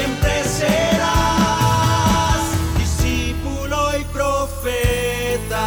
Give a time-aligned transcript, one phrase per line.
[0.00, 1.98] siempre serás
[2.78, 5.58] discípulo y profeta.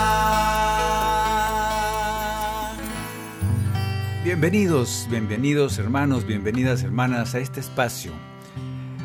[4.23, 8.12] Bienvenidos, bienvenidos hermanos, bienvenidas hermanas a este espacio,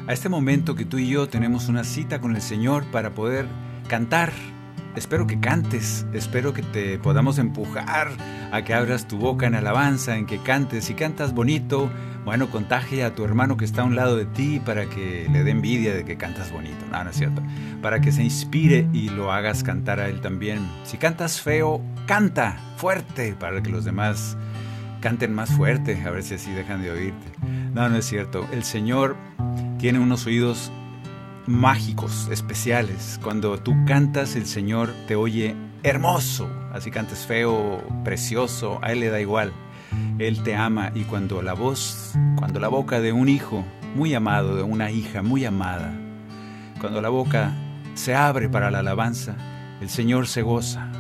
[0.06, 3.46] a este momento que tú y yo tenemos una cita con el Señor para poder
[3.88, 4.32] cantar.
[4.97, 8.08] Espero que cantes, espero que te podamos empujar
[8.50, 10.86] a que abras tu boca en alabanza, en que cantes.
[10.86, 11.91] Si cantas bonito,
[12.25, 15.44] bueno, contagia a tu hermano que está a un lado de ti para que le
[15.44, 16.84] dé envidia de que cantas bonito.
[16.91, 17.42] No, no es cierto.
[17.81, 20.59] Para que se inspire y lo hagas cantar a él también.
[20.84, 24.36] Si cantas feo, canta fuerte para que los demás
[25.00, 27.27] canten más fuerte, a ver si así dejan de oírte.
[27.72, 28.47] No, no es cierto.
[28.53, 29.16] El Señor
[29.78, 30.72] tiene unos oídos
[31.48, 33.18] mágicos, especiales.
[33.22, 36.48] Cuando tú cantas, el Señor te oye hermoso.
[36.72, 39.52] Así cantes feo, precioso, a Él le da igual.
[40.19, 43.64] Él te ama y cuando la voz, cuando la boca de un hijo
[43.96, 45.92] muy amado, de una hija muy amada,
[46.80, 47.52] cuando la boca
[47.94, 49.36] se abre para la alabanza,
[49.80, 50.91] el Señor se goza.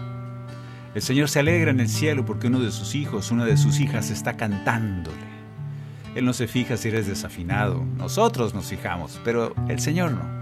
[0.94, 3.78] El Señor se alegra en el cielo porque uno de sus hijos, una de sus
[3.78, 5.28] hijas está cantándole.
[6.14, 10.37] Él no se fija si eres desafinado, nosotros nos fijamos, pero el Señor no.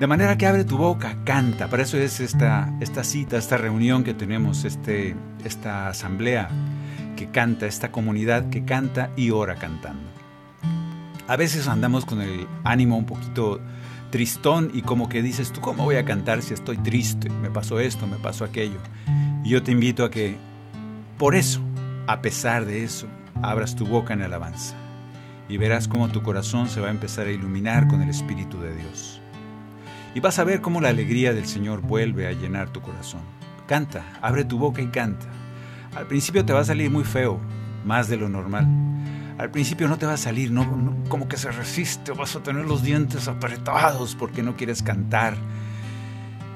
[0.00, 1.68] De manera que abre tu boca, canta.
[1.68, 6.48] Para eso es esta, esta cita, esta reunión que tenemos, este, esta asamblea
[7.16, 10.08] que canta, esta comunidad que canta y ora cantando.
[11.28, 13.60] A veces andamos con el ánimo un poquito
[14.08, 17.28] tristón y como que dices, ¿tú cómo voy a cantar si estoy triste?
[17.28, 18.78] Me pasó esto, me pasó aquello.
[19.44, 20.38] Y yo te invito a que,
[21.18, 21.60] por eso,
[22.06, 23.06] a pesar de eso,
[23.42, 24.76] abras tu boca en alabanza
[25.46, 28.74] y verás cómo tu corazón se va a empezar a iluminar con el Espíritu de
[28.74, 29.19] Dios.
[30.14, 33.20] Y vas a ver cómo la alegría del Señor vuelve a llenar tu corazón.
[33.66, 35.26] Canta, abre tu boca y canta.
[35.94, 37.40] Al principio te va a salir muy feo,
[37.84, 38.66] más de lo normal.
[39.38, 42.66] Al principio no te va a salir, no, como que se resiste, vas a tener
[42.66, 45.34] los dientes apretados porque no quieres cantar.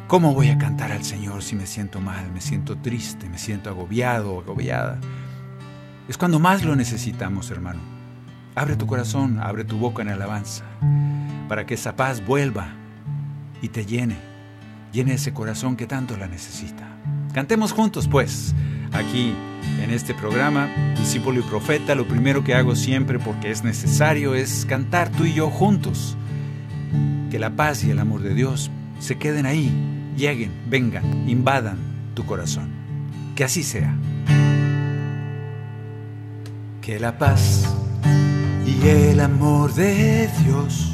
[0.09, 3.71] ¿Cómo voy a cantar al Señor si me siento mal, me siento triste, me siento
[3.71, 4.99] agobiado agobiada?
[6.09, 7.81] Es cuando más lo necesitamos, hermano.
[8.55, 10.65] Abre tu corazón, abre tu boca en alabanza,
[11.49, 12.84] para que esa paz vuelva
[13.65, 14.19] y te llene,
[14.93, 16.87] llene ese corazón que tanto la necesita.
[17.33, 18.55] Cantemos juntos, pues,
[18.93, 19.33] aquí
[19.83, 21.95] en este programa, Discípulo y Profeta.
[21.95, 26.15] Lo primero que hago siempre, porque es necesario, es cantar tú y yo juntos.
[27.31, 29.73] Que la paz y el amor de Dios se queden ahí,
[30.15, 31.79] lleguen, vengan, invadan
[32.13, 32.69] tu corazón.
[33.35, 33.97] Que así sea.
[36.83, 37.65] Que la paz
[38.67, 40.94] y el amor de Dios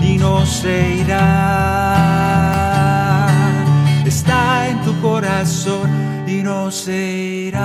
[0.00, 1.28] y no se irá.
[4.06, 5.90] Está en tu corazón
[6.26, 7.64] y no se irá.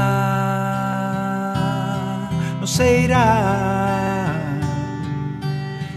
[2.60, 4.60] No se irá.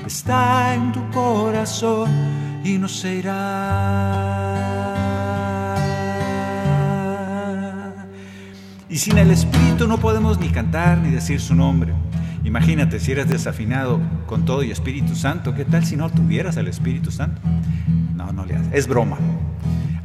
[0.07, 2.11] Está en tu corazón
[2.63, 3.97] y no se irá.
[8.89, 12.06] Y sin el Espíritu no podemos ni cantar ni decir su nombre.
[12.47, 16.69] Imagínate si eres desafinado con todo y Espíritu Santo, ¿qué tal si no tuvieras al
[16.69, 17.43] Espíritu Santo?
[18.15, 18.69] No, no le haces.
[18.73, 19.17] Es broma.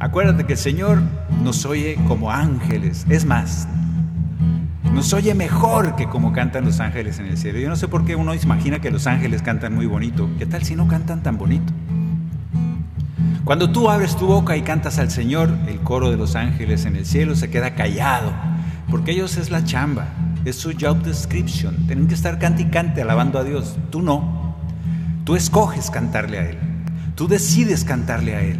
[0.00, 1.00] Acuérdate que el Señor
[1.44, 3.06] nos oye como ángeles.
[3.08, 3.68] Es más,
[4.92, 7.60] nos oye mejor que como cantan los ángeles en el cielo.
[7.60, 10.28] Yo no sé por qué uno imagina que los ángeles cantan muy bonito.
[10.36, 11.72] ¿Qué tal si no cantan tan bonito?
[13.44, 16.96] Cuando tú abres tu boca y cantas al Señor, el coro de los ángeles en
[16.96, 18.32] el cielo se queda callado,
[18.90, 20.08] porque ellos es la chamba,
[20.44, 21.76] es su job description.
[21.86, 23.76] Tienen que estar cante y cante alabando a Dios.
[23.90, 24.56] Tú no.
[25.24, 26.58] Tú escoges cantarle a Él.
[27.14, 28.58] Tú decides cantarle a Él.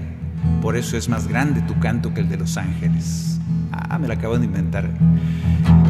[0.60, 3.40] Por eso es más grande tu canto que el de los ángeles.
[3.72, 4.90] Ah, me lo acabo de inventar.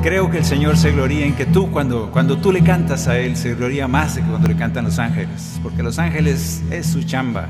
[0.02, 3.18] Creo que el Señor se gloría en que tú, cuando, cuando tú le cantas a
[3.18, 5.60] Él, se gloría más de que cuando le cantan los ángeles.
[5.62, 7.48] Porque los ángeles es su chamba.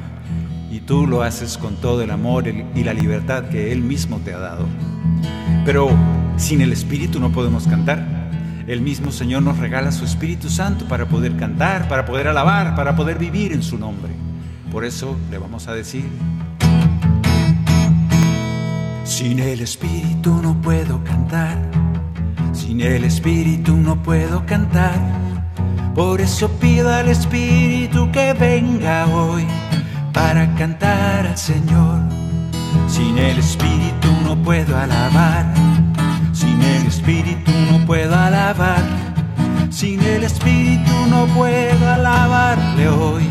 [0.71, 4.33] Y tú lo haces con todo el amor y la libertad que Él mismo te
[4.33, 4.67] ha dado.
[5.65, 5.91] Pero
[6.37, 8.12] sin el Espíritu no podemos cantar.
[8.73, 12.97] El mismo Señor nos regala su Espíritu Santo para poder cantar, para poder alabar, para
[12.97, 14.15] poder vivir en su nombre.
[14.71, 16.09] Por eso le vamos a decir,
[19.05, 21.59] sin el Espíritu no puedo cantar,
[22.55, 24.99] sin el Espíritu no puedo cantar.
[25.95, 29.45] Por eso pido al Espíritu que venga hoy
[30.15, 32.01] para cantar al Señor.
[32.89, 35.45] Sin el Espíritu no puedo alabar
[36.33, 38.83] sin el Espíritu no puedo alabar,
[39.71, 43.29] sin el Espíritu no puedo alabarle hoy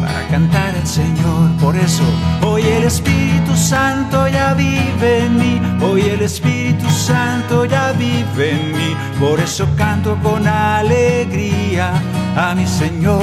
[0.00, 1.50] para cantar al Señor.
[1.60, 2.04] Por eso
[2.42, 8.72] hoy el Espíritu Santo ya vive en mí, hoy el Espíritu Santo ya vive en
[8.72, 8.96] mí.
[9.18, 11.92] Por eso canto con alegría
[12.36, 13.22] a mi Señor.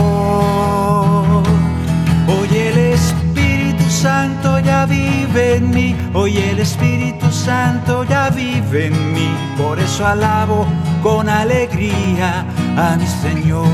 [2.27, 9.13] Hoy el Espíritu Santo ya vive en mí, hoy el Espíritu Santo ya vive en
[9.13, 10.67] mí, por eso alabo
[11.01, 12.45] con alegría
[12.77, 13.65] a mi Señor.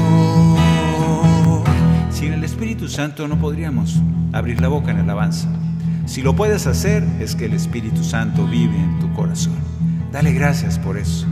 [2.12, 4.02] Sin el Espíritu Santo no podríamos
[4.34, 5.50] abrir la boca en alabanza.
[6.06, 9.56] Si lo puedes hacer es que el Espíritu Santo vive en tu corazón.
[10.12, 11.26] Dale gracias por eso.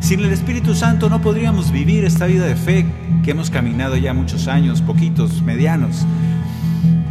[0.00, 2.84] Sin el Espíritu Santo no podríamos vivir esta vida de fe
[3.24, 6.06] que hemos caminado ya muchos años, poquitos, medianos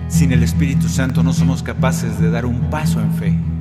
[0.10, 3.59] sin el Espíritu Santo no somos capaces de dar un paso en fe.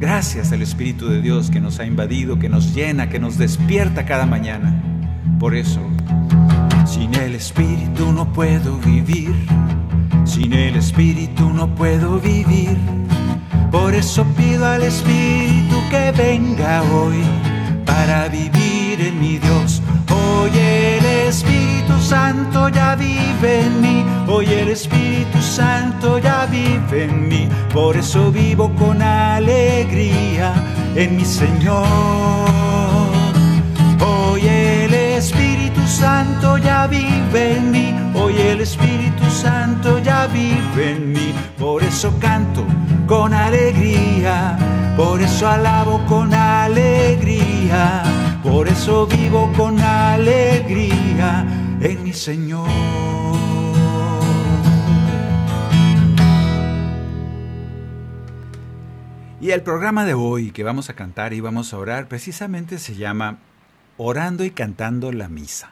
[0.00, 4.06] Gracias al Espíritu de Dios que nos ha invadido, que nos llena, que nos despierta
[4.06, 4.82] cada mañana.
[5.38, 5.78] Por eso,
[6.86, 9.34] sin el Espíritu no puedo vivir.
[10.24, 12.78] Sin el Espíritu no puedo vivir.
[13.70, 17.22] Por eso pido al Espíritu que venga hoy
[17.84, 19.82] para vivir en mi Dios.
[20.08, 20.89] Hoy el
[21.90, 27.96] Espíritu Santo ya vive en mí, hoy el Espíritu Santo ya vive en mí, por
[27.96, 30.54] eso vivo con alegría
[30.94, 31.86] en mi Señor.
[34.00, 41.12] Hoy el Espíritu Santo ya vive en mí, hoy el Espíritu Santo ya vive en
[41.12, 42.64] mí, por eso canto
[43.08, 44.56] con alegría,
[44.96, 48.04] por eso alabo con alegría.
[48.42, 51.44] Por eso vivo con alegría
[51.80, 52.68] en mi Señor.
[59.40, 62.94] Y el programa de hoy que vamos a cantar y vamos a orar precisamente se
[62.94, 63.38] llama
[63.96, 65.70] Orando y cantando la misa.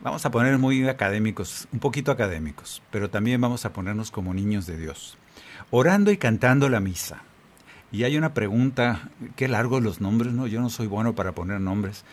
[0.00, 4.66] Vamos a poner muy académicos, un poquito académicos, pero también vamos a ponernos como niños
[4.66, 5.18] de Dios.
[5.70, 7.22] Orando y cantando la misa.
[7.90, 10.46] Y hay una pregunta, qué largos los nombres, ¿no?
[10.46, 12.04] Yo no soy bueno para poner nombres.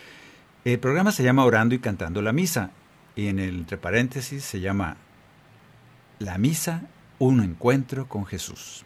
[0.63, 2.69] El programa se llama Orando y Cantando la Misa.
[3.15, 4.97] Y en el entre paréntesis se llama
[6.19, 6.83] La Misa,
[7.17, 8.85] un encuentro con Jesús.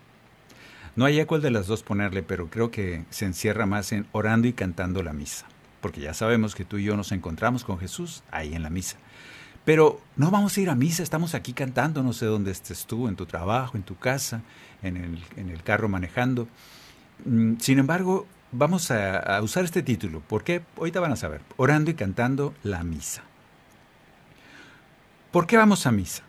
[0.95, 4.47] No hay cuál de las dos ponerle, pero creo que se encierra más en orando
[4.47, 5.47] y cantando la misa.
[5.81, 8.95] Porque ya sabemos que tú y yo nos encontramos con Jesús ahí en la misa.
[9.65, 13.09] Pero no vamos a ir a misa, estamos aquí cantando, no sé dónde estés tú,
[13.09, 14.41] en tu trabajo, en tu casa,
[14.81, 16.47] en el, en el carro manejando.
[17.25, 18.25] Mm, sin embargo,
[18.57, 23.23] vamos a, usar este título, porque ahorita van a saber, orando y cantando la misa.
[25.31, 26.23] ¿Por qué vamos a misa?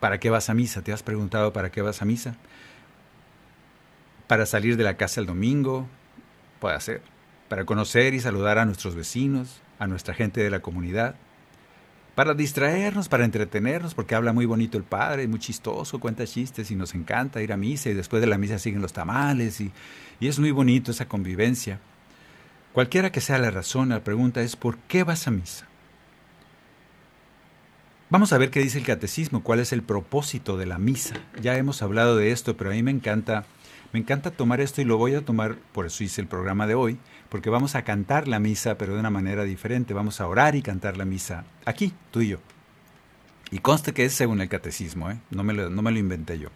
[0.00, 0.82] ¿Para qué vas a misa?
[0.82, 2.34] ¿Te has preguntado para qué vas a misa?
[4.26, 5.86] Para salir de la casa el domingo,
[6.58, 7.02] puede ser.
[7.48, 11.14] Para conocer y saludar a nuestros vecinos, a nuestra gente de la comunidad,
[12.14, 16.76] para distraernos, para entretenernos, porque habla muy bonito el padre, muy chistoso, cuenta chistes y
[16.76, 19.72] nos encanta ir a misa y después de la misa siguen los tamales y,
[20.20, 21.80] es muy bonito esa convivencia.
[22.72, 25.66] Cualquiera que sea la razón, la pregunta es ¿por qué vas a misa?
[28.10, 31.14] Vamos a ver qué dice el catecismo, cuál es el propósito de la misa.
[31.40, 33.44] Ya hemos hablado de esto, pero a mí me encanta
[33.92, 36.74] Me encanta tomar esto y lo voy a tomar, por eso hice el programa de
[36.74, 36.98] hoy,
[37.30, 39.94] porque vamos a cantar la misa, pero de una manera diferente.
[39.94, 42.38] Vamos a orar y cantar la misa aquí, tú y yo.
[43.52, 45.18] Y conste que es según el catecismo, ¿eh?
[45.30, 46.48] no, me lo, no me lo inventé yo.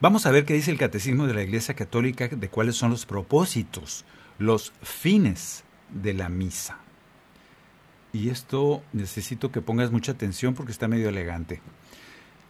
[0.00, 3.06] Vamos a ver qué dice el catecismo de la Iglesia Católica de cuáles son los
[3.06, 4.04] propósitos,
[4.38, 6.78] los fines de la misa.
[8.12, 11.60] Y esto necesito que pongas mucha atención porque está medio elegante.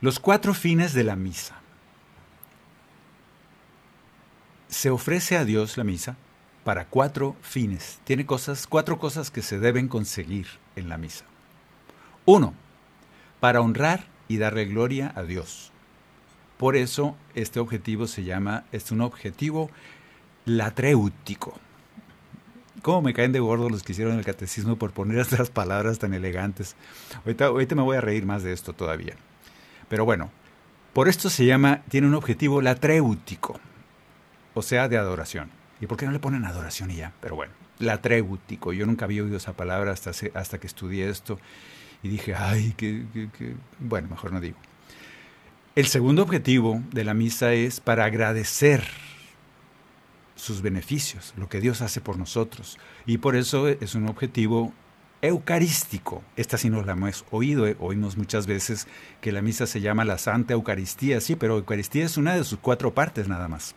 [0.01, 1.57] Los cuatro fines de la misa.
[4.69, 6.17] Se ofrece a Dios la misa
[6.67, 8.01] para cuatro fines.
[8.03, 11.25] Tiene cosas, cuatro cosas que se deben conseguir en la misa.
[12.25, 12.55] Uno,
[13.39, 15.71] para honrar y darle gloria a Dios.
[16.57, 19.71] Por eso este objetivo se llama, es un objetivo
[20.45, 21.55] latréutico.
[22.83, 26.15] ¿Cómo me caen de gordo los que hicieron el catecismo por poner estas palabras tan
[26.15, 26.75] elegantes?
[27.25, 29.15] Ahorita, ahorita me voy a reír más de esto todavía.
[29.89, 30.33] Pero bueno,
[30.93, 33.61] por esto se llama, tiene un objetivo latréutico,
[34.53, 35.49] o sea, de adoración.
[35.81, 37.13] ¿Y por qué no le ponen adoración y ya?
[37.21, 38.73] Pero bueno, latréutico.
[38.73, 41.39] Yo nunca había oído esa palabra hasta, hasta que estudié esto
[42.03, 43.05] y dije, ay, que,
[43.79, 44.57] bueno, mejor no digo.
[45.75, 48.83] El segundo objetivo de la misa es para agradecer
[50.35, 52.79] sus beneficios, lo que Dios hace por nosotros.
[53.05, 54.73] Y por eso es un objetivo
[55.21, 56.23] eucarístico.
[56.37, 58.87] Esta sí nos la hemos oído, eh, oímos muchas veces
[59.21, 62.59] que la misa se llama la Santa Eucaristía, sí, pero Eucaristía es una de sus
[62.59, 63.75] cuatro partes nada más.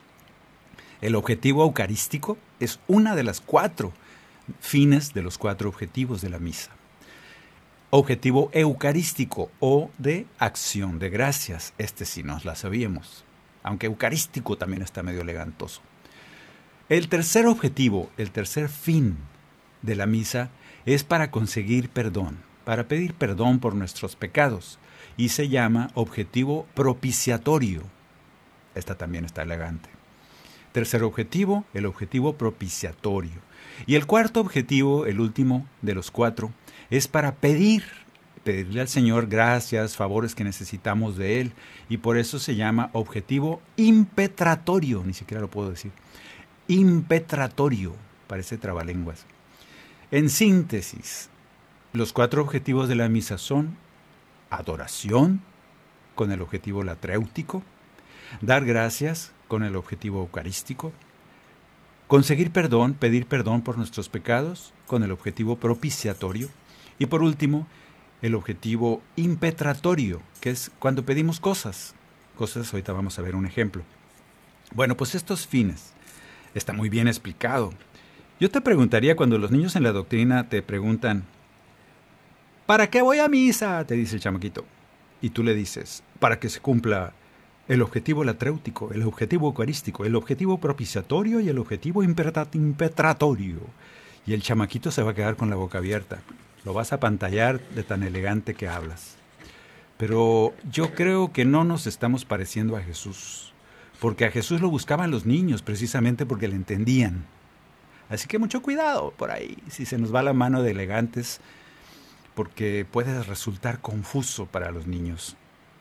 [1.02, 3.94] El objetivo eucarístico es una de las cuatro
[4.60, 6.72] fines de los cuatro objetivos de la misa.
[7.90, 13.24] Objetivo eucarístico o de acción de gracias, este sí nos la sabíamos,
[13.64, 15.82] aunque eucarístico también está medio elegantoso.
[16.90, 19.18] El tercer objetivo, el tercer fin
[19.82, 20.50] de la misa
[20.86, 24.80] es para conseguir perdón, para pedir perdón por nuestros pecados,
[25.16, 27.84] y se llama objetivo propiciatorio.
[28.76, 29.99] Esta también está elegante.
[30.72, 33.42] Tercer objetivo, el objetivo propiciatorio.
[33.88, 36.52] Y el cuarto objetivo, el último de los cuatro,
[36.90, 37.84] es para pedir,
[38.44, 41.54] pedirle al Señor gracias, favores que necesitamos de Él,
[41.88, 45.92] y por eso se llama objetivo impetratorio, ni siquiera lo puedo decir.
[46.68, 47.96] Impetratorio,
[48.28, 49.26] parece trabalenguas.
[50.12, 51.30] En síntesis,
[51.94, 53.78] los cuatro objetivos de la misa son
[54.50, 55.42] adoración,
[56.16, 57.64] con el objetivo latréutico,
[58.42, 60.94] dar gracias, con el objetivo eucarístico,
[62.08, 66.48] conseguir perdón, pedir perdón por nuestros pecados, con el objetivo propiciatorio,
[66.98, 67.68] y por último,
[68.22, 71.96] el objetivo impetratorio, que es cuando pedimos cosas.
[72.38, 73.84] Cosas, ahorita vamos a ver un ejemplo.
[74.74, 75.94] Bueno, pues estos fines
[76.54, 77.74] está muy bien explicado.
[78.40, 81.26] Yo te preguntaría cuando los niños en la doctrina te preguntan,
[82.66, 83.86] ¿para qué voy a misa?
[83.86, 84.66] te dice el chamaquito.
[85.22, 87.14] Y tú le dices, para que se cumpla
[87.70, 93.60] el objetivo latréutico, el objetivo eucarístico, el objetivo propiciatorio y el objetivo impetratorio.
[94.26, 96.20] Y el chamaquito se va a quedar con la boca abierta.
[96.66, 99.18] Lo vas a pantallar de tan elegante que hablas.
[99.98, 103.54] Pero yo creo que no nos estamos pareciendo a Jesús,
[104.00, 107.26] porque a Jesús lo buscaban los niños precisamente porque le entendían.
[108.10, 111.40] Así que mucho cuidado por ahí, si se nos va la mano de elegantes,
[112.34, 115.38] porque puede resultar confuso para los niños.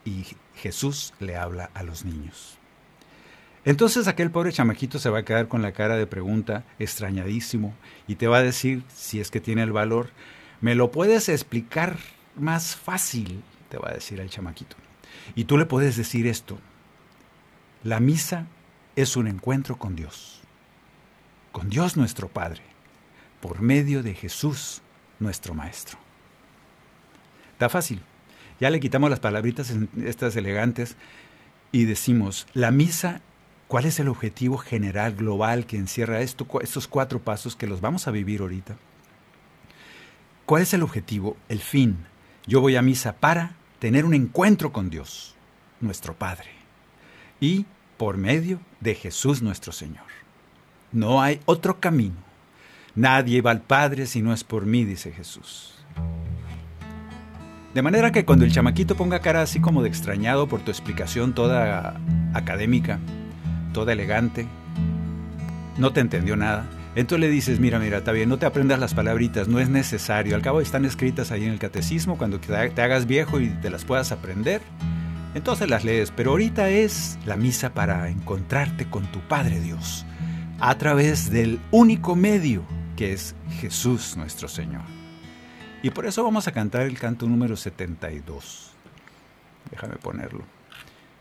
[0.09, 2.59] Y Jesús le habla a los niños.
[3.65, 7.75] Entonces aquel pobre chamaquito se va a quedar con la cara de pregunta, extrañadísimo,
[8.07, 10.11] y te va a decir, si es que tiene el valor,
[10.61, 11.99] ¿me lo puedes explicar
[12.37, 13.43] más fácil?
[13.69, 14.77] Te va a decir el chamaquito.
[15.35, 16.59] Y tú le puedes decir esto,
[17.85, 18.47] la misa
[18.97, 20.39] es un encuentro con Dios
[21.59, 22.63] con Dios nuestro Padre,
[23.41, 24.81] por medio de Jesús
[25.19, 25.99] nuestro Maestro.
[27.53, 28.01] Está fácil.
[28.61, 29.73] Ya le quitamos las palabritas
[30.05, 30.97] estas elegantes
[31.71, 33.21] y decimos, la misa,
[33.69, 38.09] ¿cuál es el objetivo general, global que encierra esto, estos cuatro pasos que los vamos
[38.09, 38.77] a vivir ahorita?
[40.47, 42.07] ¿Cuál es el objetivo, el fin?
[42.47, 45.35] Yo voy a misa para tener un encuentro con Dios,
[45.81, 46.51] nuestro Padre,
[47.39, 50.07] y por medio de Jesús nuestro Señor.
[50.91, 52.17] No hay otro camino.
[52.95, 55.78] Nadie va al Padre si no es por mí, dice Jesús.
[57.79, 61.33] De manera que cuando el chamaquito ponga cara así como de extrañado por tu explicación
[61.33, 62.01] toda
[62.35, 62.99] académica,
[63.73, 64.49] toda elegante,
[65.77, 66.67] no te entendió nada,
[66.97, 70.35] entonces le dices, mira, mira, está bien, no te aprendas las palabritas, no es necesario,
[70.35, 73.85] al cabo están escritas ahí en el catecismo, cuando te hagas viejo y te las
[73.85, 74.61] puedas aprender,
[75.37, 80.05] entonces las lees, pero ahorita es la misa para encontrarte con tu Padre Dios
[80.59, 82.65] a través del único medio
[82.97, 84.98] que es Jesús nuestro Señor.
[85.83, 88.73] Y por eso vamos a cantar el canto número 72.
[89.71, 90.45] Déjame ponerlo.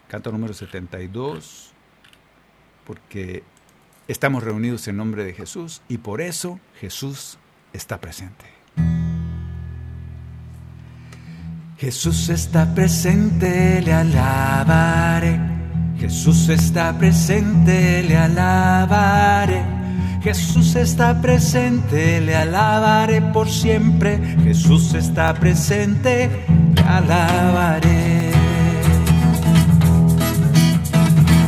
[0.08, 1.74] Canto número 72.
[2.86, 3.44] porque
[4.08, 7.38] estamos reunidos en nombre de Jesús y por eso Jesús
[7.74, 8.46] está presente.
[11.78, 15.38] Jesús está presente, le alabaré.
[16.00, 19.64] Jesús está presente, le alabaré.
[20.28, 24.20] Jesús está presente, le alabaré por siempre.
[24.44, 26.30] Jesús está presente,
[26.76, 28.32] le alabaré.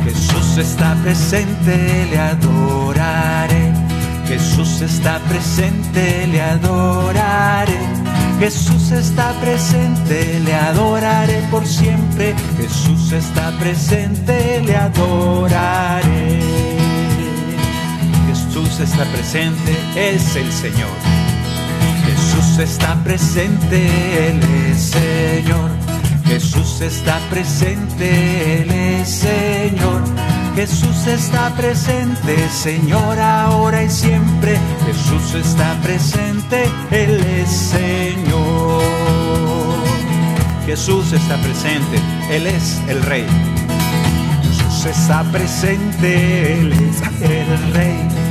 [0.06, 3.74] Jesús está presente, le adoraré.
[4.26, 7.80] Jesús está presente, le adoraré.
[8.40, 12.34] Jesús está presente, le adoraré por siempre.
[12.56, 16.59] Jesús está presente, le adoraré.
[18.82, 20.90] Está presente, es el Señor.
[22.06, 24.40] Jesús está presente, Él
[24.72, 25.70] es Señor.
[26.26, 30.02] Jesús está presente, Él es Señor.
[30.56, 34.58] Jesús está presente, Señor, ahora y siempre.
[34.86, 38.82] Jesús está presente, Él es Señor.
[40.66, 42.00] Jesús está presente,
[42.32, 43.26] Él es el Rey.
[44.42, 48.29] Jesús está presente, Él es el Rey.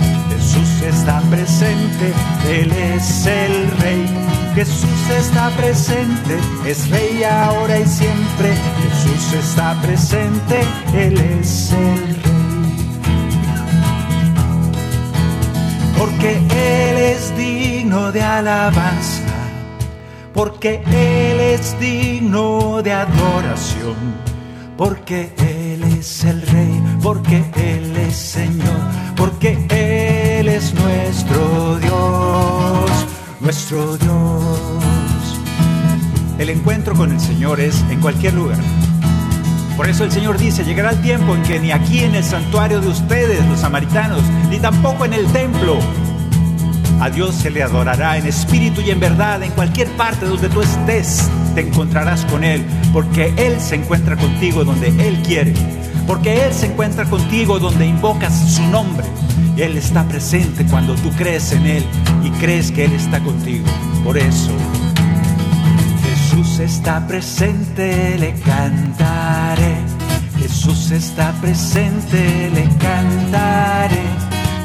[0.48, 2.12] Jesús está presente,
[2.48, 4.06] Él es el Rey.
[4.54, 8.54] Jesús está presente, es Rey ahora y siempre.
[8.82, 10.60] Jesús está presente,
[10.94, 12.38] Él es el Rey.
[15.98, 19.34] Porque Él es digno de alabanza,
[20.32, 23.96] porque Él es digno de adoración,
[24.78, 28.80] porque Él es el Rey, porque Él es Señor,
[29.14, 29.97] porque Él
[30.58, 32.90] es nuestro Dios,
[33.38, 35.38] nuestro Dios.
[36.36, 38.58] El encuentro con el Señor es en cualquier lugar.
[39.76, 42.80] Por eso el Señor dice, llegará el tiempo en que ni aquí en el santuario
[42.80, 45.78] de ustedes, los samaritanos, ni tampoco en el templo,
[47.00, 50.60] a Dios se le adorará en espíritu y en verdad, en cualquier parte donde tú
[50.60, 55.54] estés, te encontrarás con Él, porque Él se encuentra contigo donde Él quiere,
[56.04, 59.06] porque Él se encuentra contigo donde invocas su nombre.
[59.58, 61.84] Él está presente cuando tú crees en Él
[62.22, 63.66] y crees que Él está contigo.
[64.04, 64.52] Por eso
[66.04, 69.76] Jesús está presente, le cantaré.
[70.38, 74.02] Jesús está presente, le cantaré.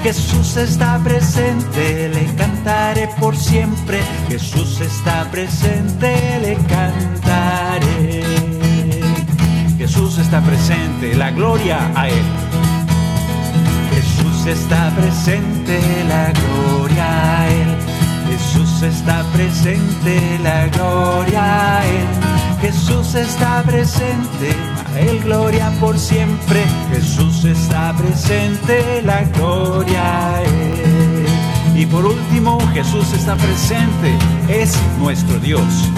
[0.04, 4.00] Jesús está presente, le cantaré por siempre.
[4.28, 8.24] Jesús está presente, le cantaré.
[9.78, 12.43] Jesús está presente, la gloria a Él.
[14.46, 17.78] Está presente, la gloria a Él.
[18.30, 22.08] Jesús está presente, la gloria a Él.
[22.62, 24.56] Jesús está presente,
[24.94, 26.64] a Él gloria por siempre.
[26.94, 31.26] Jesús está presente, la gloria a Él.
[31.76, 34.18] Y por último, Jesús está presente,
[34.50, 35.90] es nuestro Dios.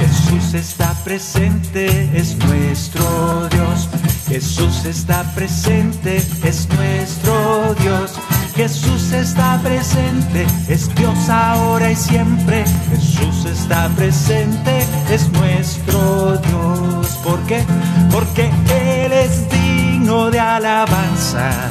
[0.00, 3.88] Jesús está presente, es nuestro Dios.
[4.34, 8.14] Jesús está presente, es nuestro Dios.
[8.56, 12.64] Jesús está presente, es Dios ahora y siempre.
[12.90, 17.06] Jesús está presente, es nuestro Dios.
[17.22, 17.62] ¿Por qué?
[18.10, 18.50] Porque
[19.04, 21.70] Él es digno de alabanza.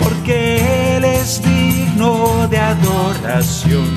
[0.00, 3.94] Porque Él es digno de adoración.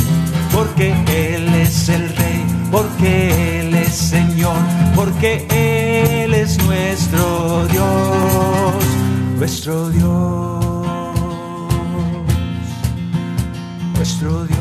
[0.54, 2.46] Porque Él es el Rey.
[2.72, 4.62] Porque Él es Señor.
[4.94, 6.11] Porque Él
[6.41, 8.86] es nuestro Dios.
[9.38, 10.41] Nuestro Dios.
[13.95, 14.58] nuestro Dios,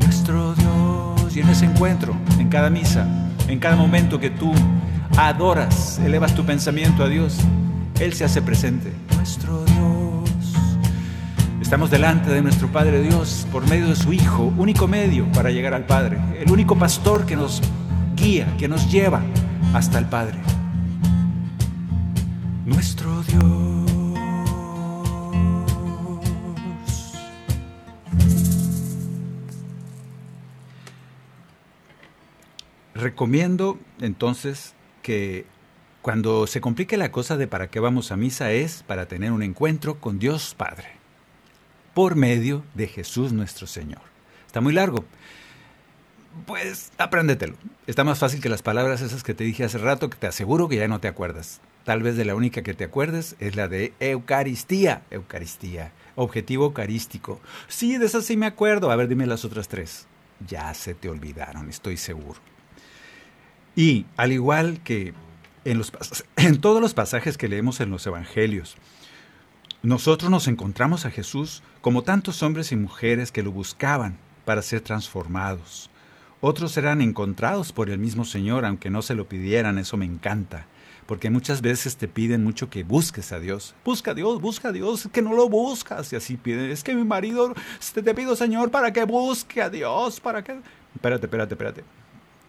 [0.00, 1.36] nuestro Dios.
[1.36, 3.06] Y en ese encuentro, en cada misa,
[3.46, 4.50] en cada momento que tú
[5.18, 7.36] adoras, elevas tu pensamiento a Dios,
[7.98, 8.90] Él se hace presente.
[9.14, 10.54] Nuestro Dios.
[11.60, 15.74] Estamos delante de nuestro Padre Dios por medio de su Hijo, único medio para llegar
[15.74, 17.60] al Padre, el único pastor que nos
[18.20, 19.22] guía, que nos lleva
[19.74, 20.38] hasta el Padre.
[22.66, 23.70] Nuestro Dios.
[33.00, 35.46] recomiendo entonces que
[36.02, 39.42] cuando se complique la cosa de para qué vamos a misa es para tener un
[39.42, 40.88] encuentro con Dios Padre,
[41.94, 44.02] por medio de Jesús nuestro Señor.
[44.46, 45.04] Está muy largo.
[46.46, 47.56] Pues apréndetelo.
[47.86, 50.68] Está más fácil que las palabras esas que te dije hace rato, que te aseguro
[50.68, 51.60] que ya no te acuerdas.
[51.84, 55.02] Tal vez de la única que te acuerdes es la de Eucaristía.
[55.10, 55.92] Eucaristía.
[56.14, 57.40] Objetivo eucarístico.
[57.68, 58.90] Sí, de esas sí me acuerdo.
[58.90, 60.06] A ver, dime las otras tres.
[60.46, 62.38] Ya se te olvidaron, estoy seguro.
[63.74, 65.14] Y al igual que
[65.64, 65.92] en, los,
[66.36, 68.76] en todos los pasajes que leemos en los Evangelios,
[69.82, 74.80] nosotros nos encontramos a Jesús como tantos hombres y mujeres que lo buscaban para ser
[74.80, 75.89] transformados.
[76.40, 80.66] Otros eran encontrados por el mismo Señor, aunque no se lo pidieran, eso me encanta.
[81.06, 83.74] Porque muchas veces te piden mucho que busques a Dios.
[83.84, 86.12] Busca a Dios, busca a Dios, que no lo buscas.
[86.12, 87.52] Y así piden, es que mi marido,
[87.92, 90.60] te, te pido Señor para que busque a Dios, para que...
[90.94, 91.84] Espérate, espérate, espérate.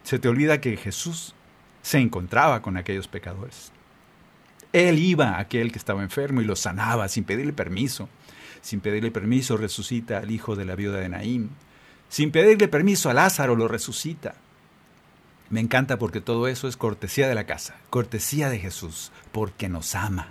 [0.04, 1.36] Se te olvida que Jesús
[1.82, 3.72] se encontraba con aquellos pecadores.
[4.74, 8.08] Él iba a aquel que estaba enfermo y lo sanaba sin pedirle permiso.
[8.62, 11.50] Sin pedirle permiso resucita al hijo de la viuda de Naín.
[12.12, 14.36] Sin pedirle permiso a Lázaro lo resucita.
[15.50, 19.96] Me encanta porque todo eso es cortesía de la casa, cortesía de Jesús, porque nos
[19.96, 20.28] ama.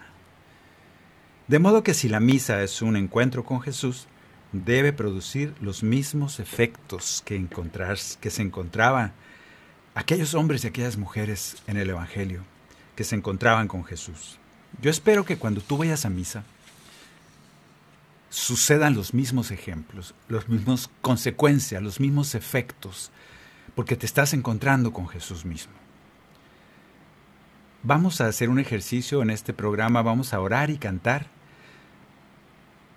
[1.49, 4.09] De modo que si la misa es un encuentro con Jesús,
[4.53, 7.43] debe producir los mismos efectos que,
[8.21, 9.15] que se encontraban
[9.95, 12.43] aquellos hombres y aquellas mujeres en el Evangelio
[12.95, 14.39] que se encontraban con Jesús.
[14.83, 16.45] Yo espero que cuando tú vayas a misa
[18.31, 23.11] sucedan los mismos ejemplos, los mismos consecuencias, los mismos efectos,
[23.75, 25.73] porque te estás encontrando con Jesús mismo.
[27.83, 31.27] Vamos a hacer un ejercicio en este programa, vamos a orar y cantar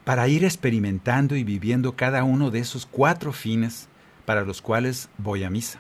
[0.06, 3.88] para ir experimentando y viviendo cada uno de esos cuatro fines
[4.26, 5.80] para los cuales voy a misa.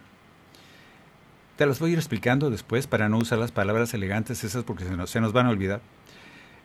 [1.58, 4.86] Te las voy a ir explicando después para no usar las palabras elegantes esas porque
[4.86, 5.82] se nos, se nos van a olvidar.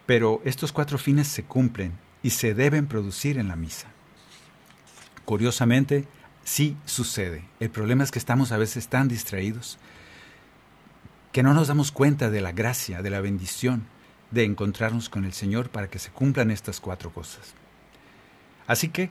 [0.06, 3.88] Pero estos cuatro fines se cumplen y se deben producir en la misa.
[5.24, 6.06] Curiosamente,
[6.44, 7.44] sí sucede.
[7.60, 9.78] El problema es que estamos a veces tan distraídos
[11.32, 13.86] que no nos damos cuenta de la gracia, de la bendición
[14.30, 17.54] de encontrarnos con el Señor para que se cumplan estas cuatro cosas.
[18.66, 19.10] Así que,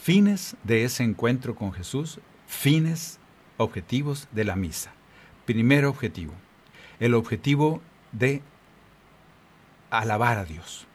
[0.00, 3.18] fines de ese encuentro con Jesús, fines
[3.56, 4.92] objetivos de la misa.
[5.46, 6.32] Primer objetivo,
[7.00, 8.42] el objetivo de
[9.90, 10.86] alabar a Dios.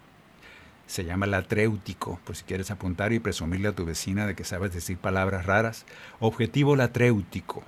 [0.90, 4.74] Se llama latréutico, por si quieres apuntar y presumirle a tu vecina de que sabes
[4.74, 5.86] decir palabras raras.
[6.20, 7.64] Objetivo latréutico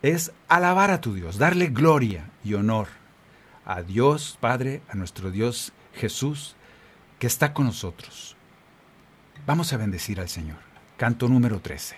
[0.00, 2.86] es alabar a tu Dios, darle gloria y honor
[3.64, 6.54] a Dios Padre, a nuestro Dios Jesús,
[7.18, 8.36] que está con nosotros.
[9.44, 10.58] Vamos a bendecir al Señor.
[10.96, 11.96] Canto número 13.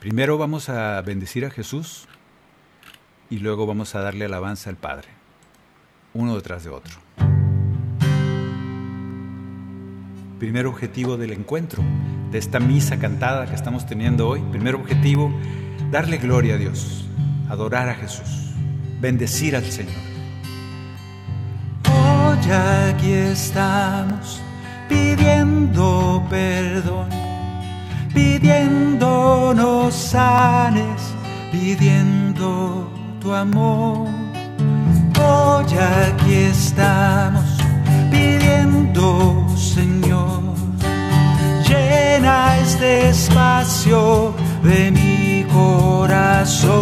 [0.00, 2.08] Primero vamos a bendecir a Jesús
[3.30, 5.06] y luego vamos a darle alabanza al Padre,
[6.14, 6.98] uno detrás de otro.
[10.42, 11.84] Primer objetivo del encuentro,
[12.32, 14.40] de esta misa cantada que estamos teniendo hoy.
[14.50, 15.32] Primer objetivo,
[15.92, 17.06] darle gloria a Dios,
[17.48, 18.50] adorar a Jesús,
[19.00, 19.94] bendecir al Señor.
[21.88, 24.42] Hoy aquí estamos
[24.88, 27.08] pidiendo perdón
[28.12, 31.14] pidiéndonos sanes,
[31.52, 34.08] pidiendo tu amor.
[35.20, 37.44] Hoy aquí estamos
[38.10, 39.41] pidiendo,
[42.62, 43.10] llena este
[44.62, 46.72] de mi corazón.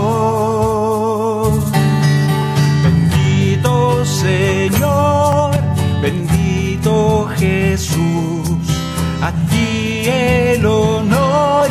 [2.85, 5.53] Bendito Señor,
[6.03, 8.49] bendito Jesús,
[9.23, 11.71] a ti el honor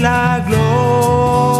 [0.00, 1.56] la gloria.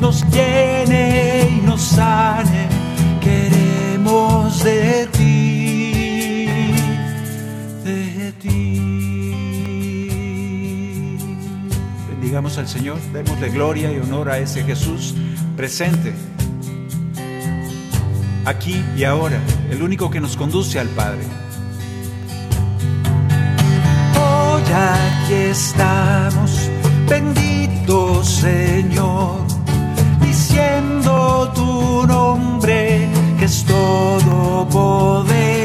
[0.00, 2.68] Nos llene y nos sane.
[3.20, 6.46] Queremos de ti,
[7.84, 8.80] de ti.
[12.08, 15.14] Bendigamos al Señor, démosle gloria y honor a ese Jesús
[15.56, 16.12] presente,
[18.44, 19.38] aquí y ahora,
[19.70, 21.22] el único que nos conduce al Padre.
[24.20, 26.43] Hoy aquí estamos,
[27.08, 29.40] bendito Señor,
[30.20, 35.63] diciendo tu nombre, que es todo poder.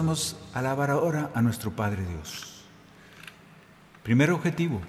[0.00, 2.64] Podemos alabar ahora a nuestro Padre Dios.
[4.02, 4.80] Primer objetivo,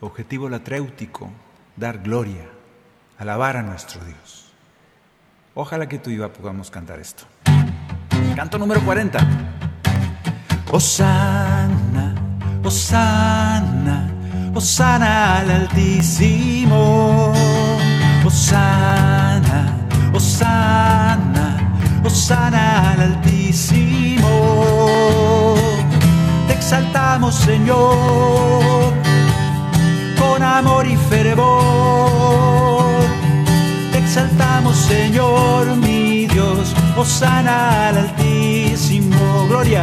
[0.00, 1.30] objetivo latréutico,
[1.76, 2.48] dar gloria,
[3.16, 4.50] alabar a nuestro Dios.
[5.54, 7.26] Ojalá que tú y yo podamos cantar esto.
[8.34, 9.20] Canto número 40.
[10.72, 12.16] Osana,
[12.64, 14.10] Osana,
[14.52, 17.32] Osana al Altísimo.
[18.24, 21.45] Osana, Osana,
[22.06, 24.28] Osana al Altísimo.
[26.46, 28.92] Te exaltamos, Señor,
[30.16, 32.84] con amor y fervor.
[33.90, 39.46] Te exaltamos, Señor, mi Dios, Osana al Altísimo.
[39.48, 39.82] Gloria,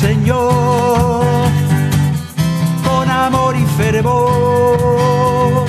[0.00, 1.22] Señor,
[2.82, 5.66] con amor y fervor.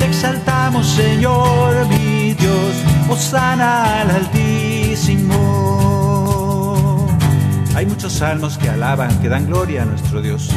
[0.00, 2.74] Te exaltamos, Señor, mi Dios,
[3.08, 5.36] Osana al Altísimo.
[7.76, 10.50] Hay muchos salmos que alaban, que dan gloria a nuestro Dios.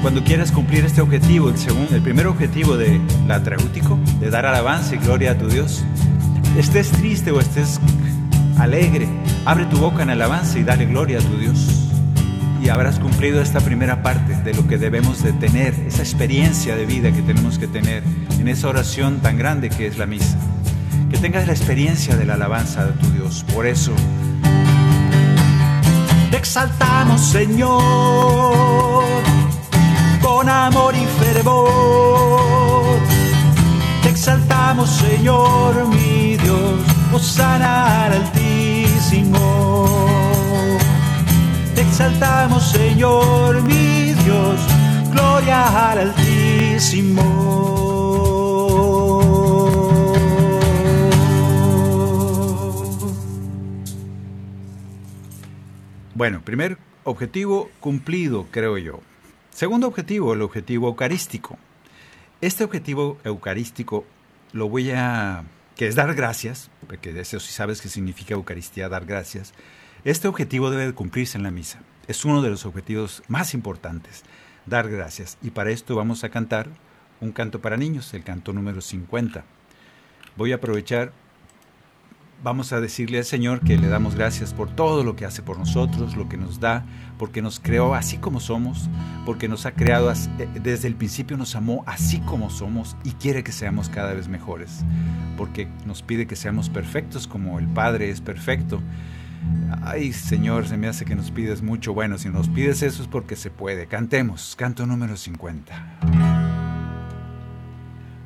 [0.00, 4.46] Cuando quieras cumplir este objetivo, el, segundo, el primer objetivo de la atraútico, de dar
[4.46, 5.84] alabanza y gloria a tu Dios,
[6.56, 7.80] estés triste o estés
[8.58, 9.08] alegre,
[9.44, 11.88] abre tu boca en alabanza y dale gloria a tu Dios.
[12.62, 16.86] Y habrás cumplido esta primera parte de lo que debemos de tener, esa experiencia de
[16.86, 18.02] vida que tenemos que tener
[18.38, 20.38] en esa oración tan grande que es la misa.
[21.10, 23.44] Que tengas la experiencia de la alabanza de tu Dios.
[23.54, 23.92] Por eso,
[26.30, 29.04] te exaltamos, Señor
[30.24, 32.98] con amor y fervor.
[34.02, 36.80] Te exaltamos, Señor, mi Dios,
[37.12, 38.32] Osana al
[41.74, 44.60] Te exaltamos, Señor, mi Dios,
[45.12, 47.22] gloria al Altísimo.
[56.14, 59.00] Bueno, primer objetivo cumplido, creo yo.
[59.50, 61.58] Segundo objetivo, el objetivo eucarístico.
[62.40, 64.04] Este objetivo eucarístico
[64.52, 65.44] lo voy a...
[65.76, 69.52] que es dar gracias, porque eso sí sabes que significa Eucaristía, dar gracias.
[70.04, 71.80] Este objetivo debe de cumplirse en la misa.
[72.06, 74.22] Es uno de los objetivos más importantes,
[74.66, 75.38] dar gracias.
[75.42, 76.68] Y para esto vamos a cantar
[77.20, 79.44] un canto para niños, el canto número 50.
[80.36, 81.12] Voy a aprovechar
[82.44, 85.58] vamos a decirle al Señor que le damos gracias por todo lo que hace por
[85.58, 86.84] nosotros, lo que nos da,
[87.18, 88.90] porque nos creó así como somos,
[89.24, 90.12] porque nos ha creado
[90.62, 94.84] desde el principio, nos amó así como somos y quiere que seamos cada vez mejores,
[95.38, 98.82] porque nos pide que seamos perfectos como el Padre es perfecto.
[99.82, 101.94] Ay, Señor, se me hace que nos pides mucho.
[101.94, 103.86] Bueno, si nos pides eso es porque se puede.
[103.86, 106.33] Cantemos, canto número 50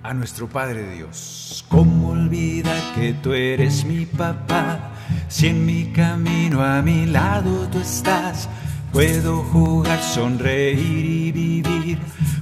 [0.02, 1.64] a nuestro Padre Dios.
[1.68, 4.92] ¿Cómo olvidar que tú eres mi papá?
[5.28, 8.48] Si en mi camino a mi lado tú estás,
[8.92, 11.98] puedo jugar, sonreír y vivir,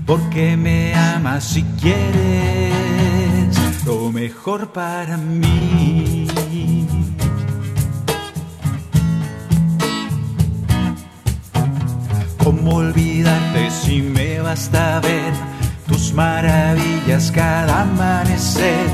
[0.06, 6.26] porque me amas y quieres lo mejor para mí.
[12.42, 15.55] ¿Cómo olvidarte si me basta ver?
[15.86, 18.88] Tus maravillas cada amanecer.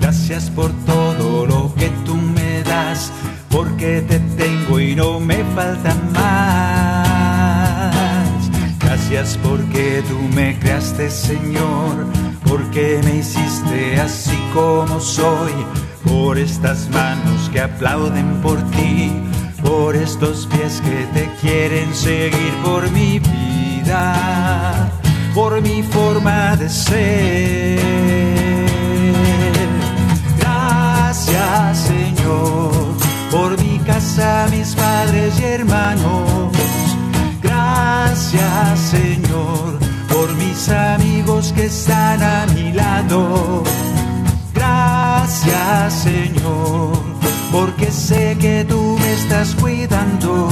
[0.00, 3.10] Gracias por todo lo que tú me das,
[3.48, 7.14] porque te tengo y no me falta más.
[8.80, 12.06] Gracias porque tú me creaste, Señor,
[12.46, 15.52] porque me hiciste así como soy,
[16.04, 19.10] por estas manos que aplauden por ti,
[19.62, 25.00] por estos pies que te quieren seguir por mi vida
[25.34, 27.80] por mi forma de ser.
[30.38, 32.70] Gracias Señor
[33.32, 36.52] por mi casa, mis padres y hermanos.
[37.42, 43.64] Gracias Señor por mis amigos que están a mi lado.
[44.54, 46.92] Gracias Señor
[47.50, 50.48] porque sé que tú me estás cuidando.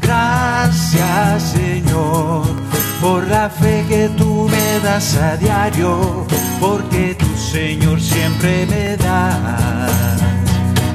[0.00, 2.69] Gracias Señor
[3.00, 6.26] por la fe que tú me das a diario,
[6.60, 9.88] porque tu Señor siempre me da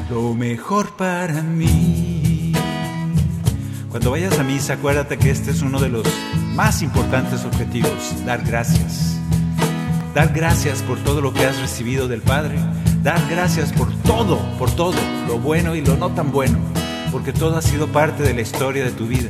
[0.10, 2.54] lo mejor para mí.
[3.90, 6.06] Cuando vayas a misa, acuérdate que este es uno de los
[6.54, 9.18] más importantes objetivos, dar gracias.
[10.14, 12.58] Dar gracias por todo lo que has recibido del Padre,
[13.06, 14.96] Dar gracias por todo, por todo,
[15.28, 16.58] lo bueno y lo no tan bueno,
[17.12, 19.30] porque todo ha sido parte de la historia de tu vida,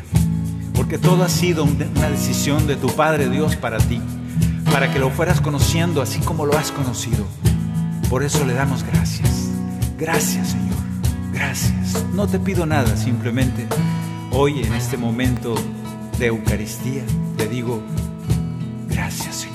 [0.85, 3.99] porque todo ha sido una decisión de tu Padre Dios para ti,
[4.71, 7.25] para que lo fueras conociendo así como lo has conocido.
[8.07, 9.49] Por eso le damos gracias.
[9.97, 10.75] Gracias, Señor.
[11.33, 12.05] Gracias.
[12.13, 13.65] No te pido nada, simplemente
[14.31, 15.55] hoy en este momento
[16.19, 17.01] de Eucaristía
[17.35, 17.81] te digo,
[18.87, 19.54] gracias, Señor.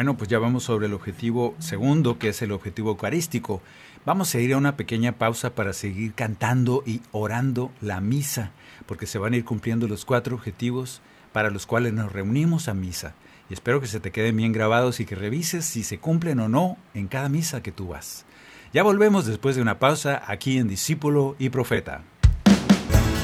[0.00, 3.60] Bueno, pues ya vamos sobre el objetivo segundo, que es el objetivo eucarístico.
[4.06, 8.50] Vamos a ir a una pequeña pausa para seguir cantando y orando la misa,
[8.86, 11.02] porque se van a ir cumpliendo los cuatro objetivos
[11.34, 13.12] para los cuales nos reunimos a misa.
[13.50, 16.48] Y espero que se te queden bien grabados y que revises si se cumplen o
[16.48, 18.24] no en cada misa que tú vas.
[18.72, 22.04] Ya volvemos después de una pausa aquí en Discípulo y Profeta.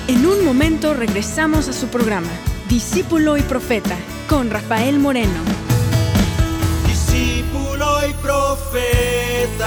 [0.09, 2.33] En un momento regresamos a su programa,
[2.69, 3.97] Discípulo y Profeta,
[4.29, 5.66] con Rafael Moreno.
[7.17, 9.67] Discípulo y Profeta.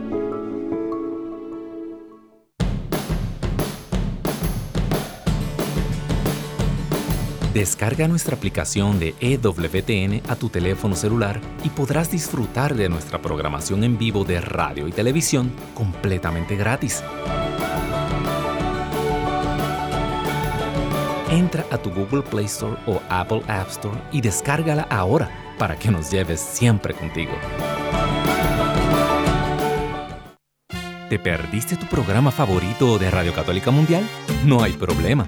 [7.53, 13.83] Descarga nuestra aplicación de EWTN a tu teléfono celular y podrás disfrutar de nuestra programación
[13.83, 17.03] en vivo de radio y televisión completamente gratis.
[21.29, 25.91] Entra a tu Google Play Store o Apple App Store y descárgala ahora para que
[25.91, 27.33] nos lleves siempre contigo.
[31.09, 34.07] ¿Te perdiste tu programa favorito de Radio Católica Mundial?
[34.45, 35.27] No hay problema.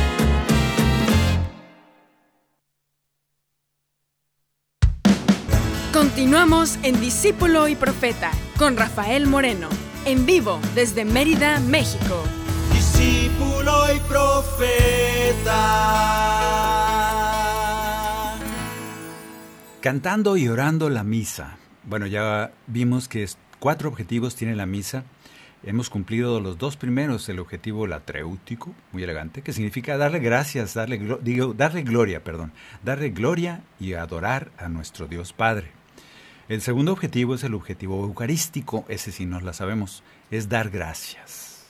[5.93, 9.67] Continuamos en Discípulo y Profeta con Rafael Moreno,
[10.05, 12.23] en vivo desde Mérida, México.
[12.71, 15.57] Discípulo y Profeta.
[19.81, 21.57] Cantando y orando la misa.
[21.83, 23.27] Bueno, ya vimos que
[23.59, 25.03] cuatro objetivos tiene la misa.
[25.61, 31.01] Hemos cumplido los dos primeros, el objetivo latréutico, muy elegante, que significa darle gracias, darle,
[31.21, 35.80] digo, darle gloria, perdón, darle gloria y adorar a nuestro Dios Padre.
[36.51, 41.65] El segundo objetivo es el objetivo eucarístico, ese sí nos la sabemos, es dar gracias.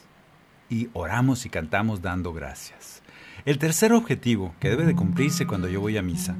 [0.72, 3.04] Y oramos y cantamos dando gracias.
[3.46, 6.36] El tercer objetivo, que debe de cumplirse cuando yo voy a misa,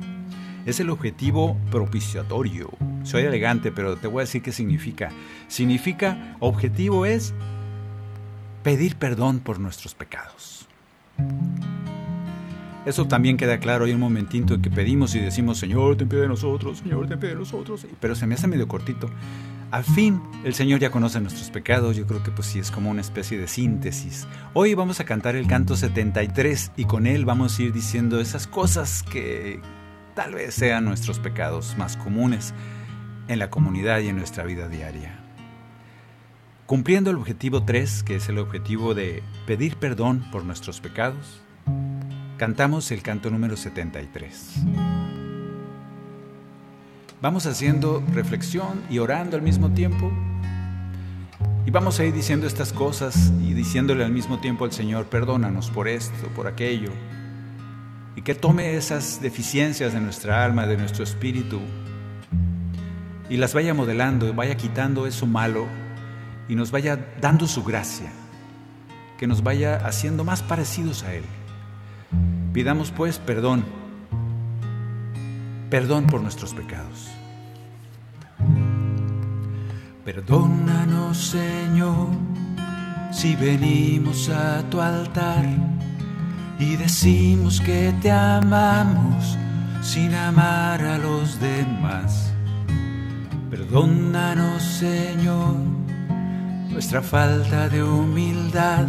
[0.66, 2.72] es el objetivo propiciatorio.
[3.04, 5.12] Soy elegante, pero te voy a decir qué significa.
[5.48, 7.36] Significa, objetivo es
[8.64, 10.68] pedir perdón por nuestros pecados.
[12.86, 13.86] Eso también queda claro.
[13.86, 17.20] Hay un momentito en que pedimos y decimos, Señor, ten piedad de nosotros, Señor, ten
[17.20, 17.86] piedad de nosotros.
[18.00, 19.10] Pero se me hace medio cortito.
[19.70, 21.96] Al fin, el Señor ya conoce nuestros pecados.
[21.96, 24.28] Yo creo que pues sí es como una especie de síntesis.
[24.54, 28.48] Hoy vamos a cantar el canto 73 y con él vamos a ir diciendo esas
[28.48, 29.62] cosas que
[30.16, 32.54] tal vez sean nuestros pecados más comunes
[33.28, 35.20] en la comunidad y en nuestra vida diaria.
[36.66, 41.42] Cumpliendo el objetivo 3, que es el objetivo de pedir perdón por nuestros pecados,
[42.42, 44.64] cantamos el canto número 73.
[47.22, 50.12] Vamos haciendo reflexión y orando al mismo tiempo.
[51.68, 55.70] Y vamos a ir diciendo estas cosas y diciéndole al mismo tiempo al Señor, perdónanos
[55.70, 56.90] por esto, por aquello.
[58.16, 61.60] Y que tome esas deficiencias de nuestra alma, de nuestro espíritu,
[63.30, 65.68] y las vaya modelando, vaya quitando eso malo
[66.50, 68.12] y nos vaya dando su gracia,
[69.20, 71.24] que nos vaya haciendo más parecidos a Él.
[72.54, 73.64] Pidamos pues perdón,
[75.70, 77.10] perdón por nuestros pecados.
[80.06, 82.08] Perdónanos, Señor,
[83.12, 85.46] si venimos a tu altar
[86.60, 89.38] y decimos que te amamos
[89.82, 92.32] sin amar a los demás.
[93.50, 95.56] Perdónanos, Señor,
[96.70, 98.86] nuestra falta de humildad,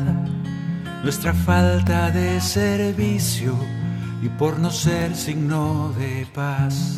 [1.03, 3.57] nuestra falta de servicio
[4.23, 6.97] y por no ser signo de paz.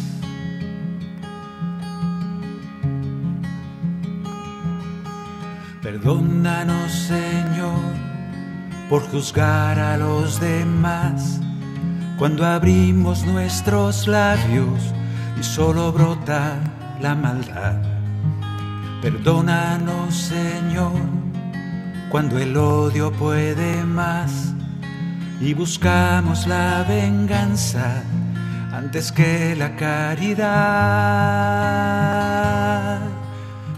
[5.83, 7.79] Perdónanos, Señor,
[8.89, 11.41] por juzgar a los demás
[12.19, 14.95] cuando abrimos nuestros labios
[15.39, 16.59] y solo brota
[17.01, 17.83] la maldad.
[19.03, 21.24] Perdónanos, Señor,
[22.11, 24.55] cuando el odio puede más
[25.41, 28.03] y buscamos la venganza
[28.73, 30.45] antes que la caridad.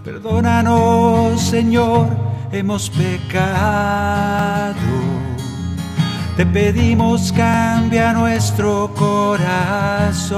[0.05, 2.09] Perdónanos, Señor,
[2.53, 4.77] hemos pecado.
[6.37, 10.37] Te pedimos cambia nuestro corazón,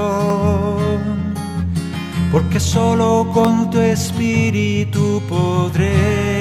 [2.31, 6.38] porque solo con tu espíritu podremos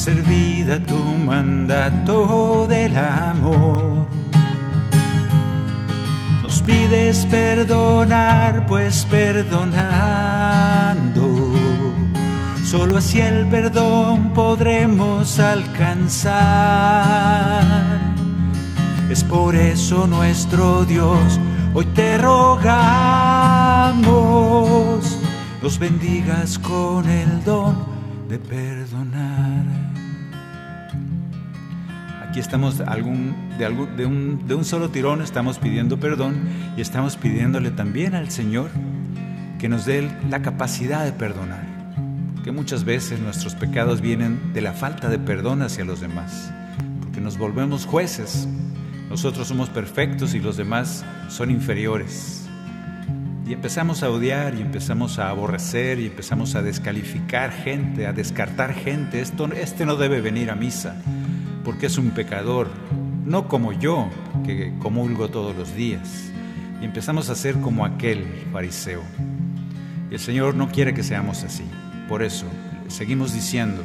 [0.00, 4.06] hacer vida tu mandato del amor.
[6.42, 9.92] Nos pides perdonar, pues perdonando,
[12.64, 16.32] solo así el perdón podremos alcanzar.
[19.10, 21.38] Es por eso nuestro Dios,
[21.74, 22.70] hoy te rogamos,
[25.62, 27.76] nos bendigas con el don
[28.30, 29.49] de perdonar.
[32.30, 38.70] Aquí estamos de un solo tirón, estamos pidiendo perdón y estamos pidiéndole también al Señor
[39.58, 41.66] que nos dé la capacidad de perdonar.
[42.36, 46.52] Porque muchas veces nuestros pecados vienen de la falta de perdón hacia los demás.
[47.00, 48.46] Porque nos volvemos jueces.
[49.08, 52.48] Nosotros somos perfectos y los demás son inferiores.
[53.44, 58.72] Y empezamos a odiar y empezamos a aborrecer y empezamos a descalificar gente, a descartar
[58.72, 59.20] gente.
[59.20, 60.94] Esto, este no debe venir a misa
[61.64, 62.68] porque es un pecador,
[63.24, 64.08] no como yo,
[64.44, 66.30] que comulgo todos los días.
[66.80, 69.02] Y empezamos a ser como aquel fariseo.
[70.10, 71.64] Y el Señor no quiere que seamos así.
[72.08, 72.46] Por eso
[72.88, 73.82] seguimos diciendo,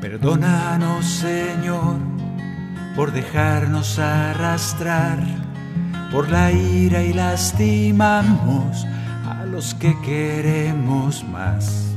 [0.00, 1.96] perdónanos Señor
[2.96, 5.18] por dejarnos arrastrar
[6.10, 8.86] por la ira y lastimamos
[9.26, 11.92] a los que queremos más.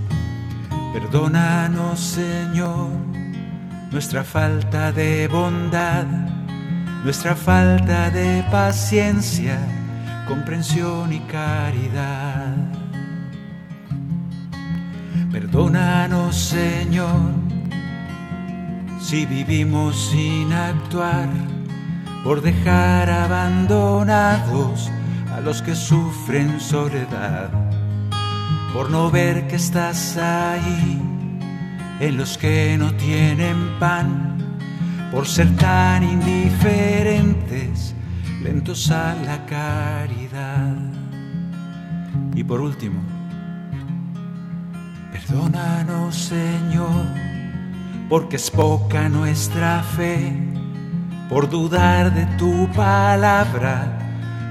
[0.94, 3.11] Perdónanos Señor
[3.92, 6.06] nuestra falta de bondad,
[7.04, 9.60] nuestra falta de paciencia,
[10.28, 12.56] comprensión y caridad.
[15.30, 17.20] Perdónanos, Señor,
[19.02, 21.28] si vivimos sin actuar,
[22.24, 24.90] por dejar abandonados
[25.36, 27.50] a los que sufren soledad,
[28.74, 31.02] por no ver que estás ahí
[32.02, 34.38] en los que no tienen pan,
[35.12, 37.94] por ser tan indiferentes,
[38.42, 40.76] lentos a la caridad.
[42.34, 43.00] Y por último,
[45.12, 47.06] perdónanos Señor,
[48.10, 50.34] porque es poca nuestra fe,
[51.30, 54.00] por dudar de tu palabra,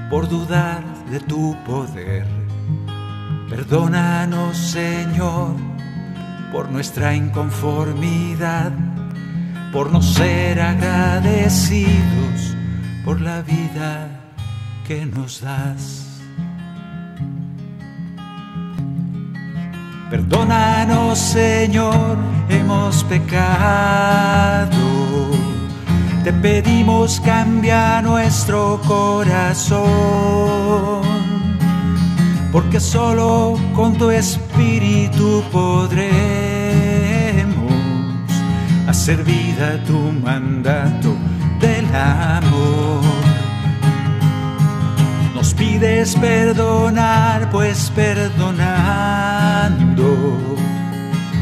[0.09, 0.81] por dudar
[1.11, 2.25] de tu poder.
[3.49, 5.70] Perdónanos Señor,
[6.51, 8.71] por nuestra inconformidad,
[9.71, 12.55] por no ser agradecidos
[13.05, 14.09] por la vida
[14.85, 16.07] que nos das.
[20.09, 22.17] Perdónanos Señor,
[22.49, 24.69] hemos pecado.
[26.25, 29.81] Te pedimos cambia nuestro corazón
[32.51, 36.11] porque solo con tu espíritu podremos
[38.87, 41.15] hacer vida tu mandato
[41.59, 43.01] del amor.
[45.33, 48.91] Nos pides perdonar, pues perdonando,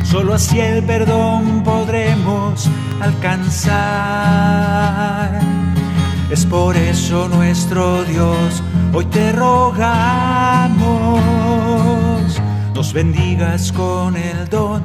[0.09, 2.67] Solo así el perdón podremos
[2.99, 4.49] alcanzar.
[6.31, 8.63] Es por eso nuestro Dios,
[8.93, 10.81] hoy te rogamos,
[12.73, 14.83] nos bendigas con el don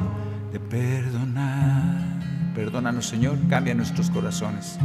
[0.51, 2.19] de perdonar.
[2.53, 4.77] Perdónanos Señor, cambia nuestros corazones.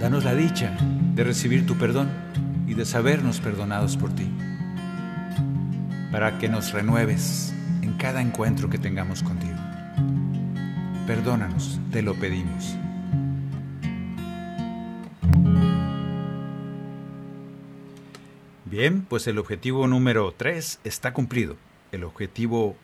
[0.00, 0.76] Danos la dicha
[1.14, 2.08] de recibir tu perdón
[2.66, 4.28] y de sabernos perdonados por ti,
[6.12, 9.56] para que nos renueves en cada encuentro que tengamos contigo.
[11.06, 12.76] Perdónanos, te lo pedimos.
[18.76, 21.56] Bien, pues el objetivo número 3 está cumplido.
[21.92, 22.76] El objetivo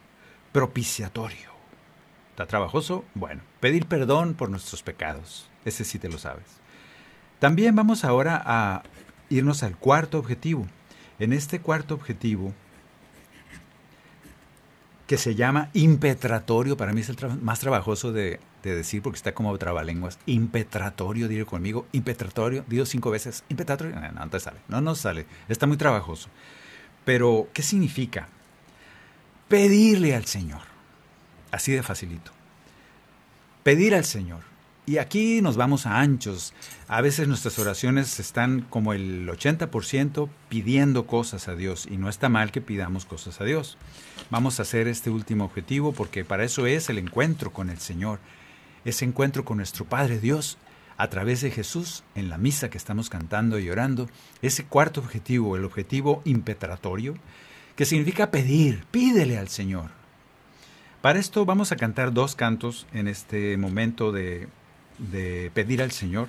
[0.50, 1.50] propiciatorio.
[2.30, 3.04] ¿Está trabajoso?
[3.14, 5.50] Bueno, pedir perdón por nuestros pecados.
[5.66, 6.46] Ese sí te lo sabes.
[7.40, 8.84] También vamos ahora a
[9.28, 10.66] irnos al cuarto objetivo.
[11.18, 12.54] En este cuarto objetivo,
[15.06, 19.32] que se llama impetratorio, para mí es el más trabajoso de, de, decir porque está
[19.32, 20.18] como trabalenguas.
[20.26, 25.26] Impetratorio, diré conmigo, impetratorio, digo cinco veces, impetratorio, no, no, no sale, no nos sale,
[25.48, 26.28] está muy trabajoso.
[27.04, 28.28] Pero, ¿qué significa?
[29.48, 30.62] Pedirle al Señor,
[31.50, 32.32] así de facilito.
[33.62, 34.52] Pedir al Señor.
[34.84, 36.52] Y aquí nos vamos a anchos.
[36.88, 42.28] A veces nuestras oraciones están como el 80% pidiendo cosas a Dios y no está
[42.28, 43.78] mal que pidamos cosas a Dios.
[44.30, 48.18] Vamos a hacer este último objetivo porque para eso es el encuentro con el Señor,
[48.84, 50.58] ese encuentro con nuestro Padre Dios
[50.96, 54.08] a través de Jesús en la misa que estamos cantando y orando.
[54.40, 57.14] Ese cuarto objetivo, el objetivo impetratorio,
[57.76, 59.90] que significa pedir, pídele al Señor.
[61.00, 64.48] Para esto vamos a cantar dos cantos en este momento de
[64.98, 66.28] de pedir al Señor,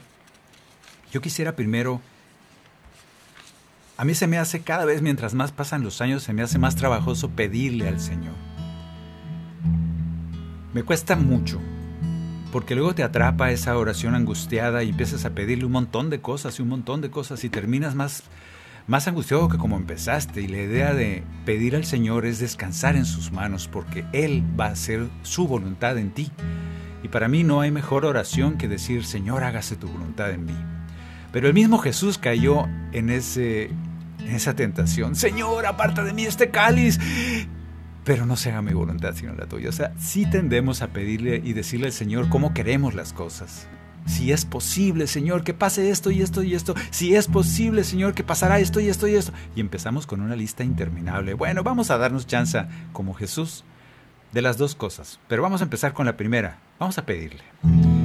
[1.12, 2.02] yo quisiera primero,
[3.98, 6.58] a mí se me hace cada vez mientras más pasan los años, se me hace
[6.58, 8.34] más trabajoso pedirle al Señor.
[10.74, 11.62] Me cuesta mucho,
[12.54, 16.60] porque luego te atrapa esa oración angustiada y empiezas a pedirle un montón de cosas
[16.60, 18.22] y un montón de cosas y terminas más,
[18.86, 20.40] más angustiado que como empezaste.
[20.42, 24.68] Y la idea de pedir al Señor es descansar en sus manos, porque Él va
[24.68, 26.30] a hacer su voluntad en ti.
[27.02, 30.56] Y para mí no hay mejor oración que decir, Señor, hágase tu voluntad en mí.
[31.32, 33.72] Pero el mismo Jesús cayó en, ese,
[34.20, 35.16] en esa tentación.
[35.16, 37.00] Señor, aparta de mí este cáliz.
[38.04, 39.70] Pero no se haga mi voluntad sino la tuya.
[39.70, 43.68] O sea, sí tendemos a pedirle y decirle al Señor cómo queremos las cosas.
[44.06, 46.76] Si es posible, Señor, que pase esto y esto y esto.
[46.92, 49.32] Si es posible, Señor, que pasará esto y esto y esto.
[49.56, 51.34] Y empezamos con una lista interminable.
[51.34, 53.64] Bueno, vamos a darnos chance como Jesús
[54.34, 55.20] de las dos cosas.
[55.30, 56.60] Pero vamos a empezar con la primera.
[56.80, 57.44] Vamos a pedirle.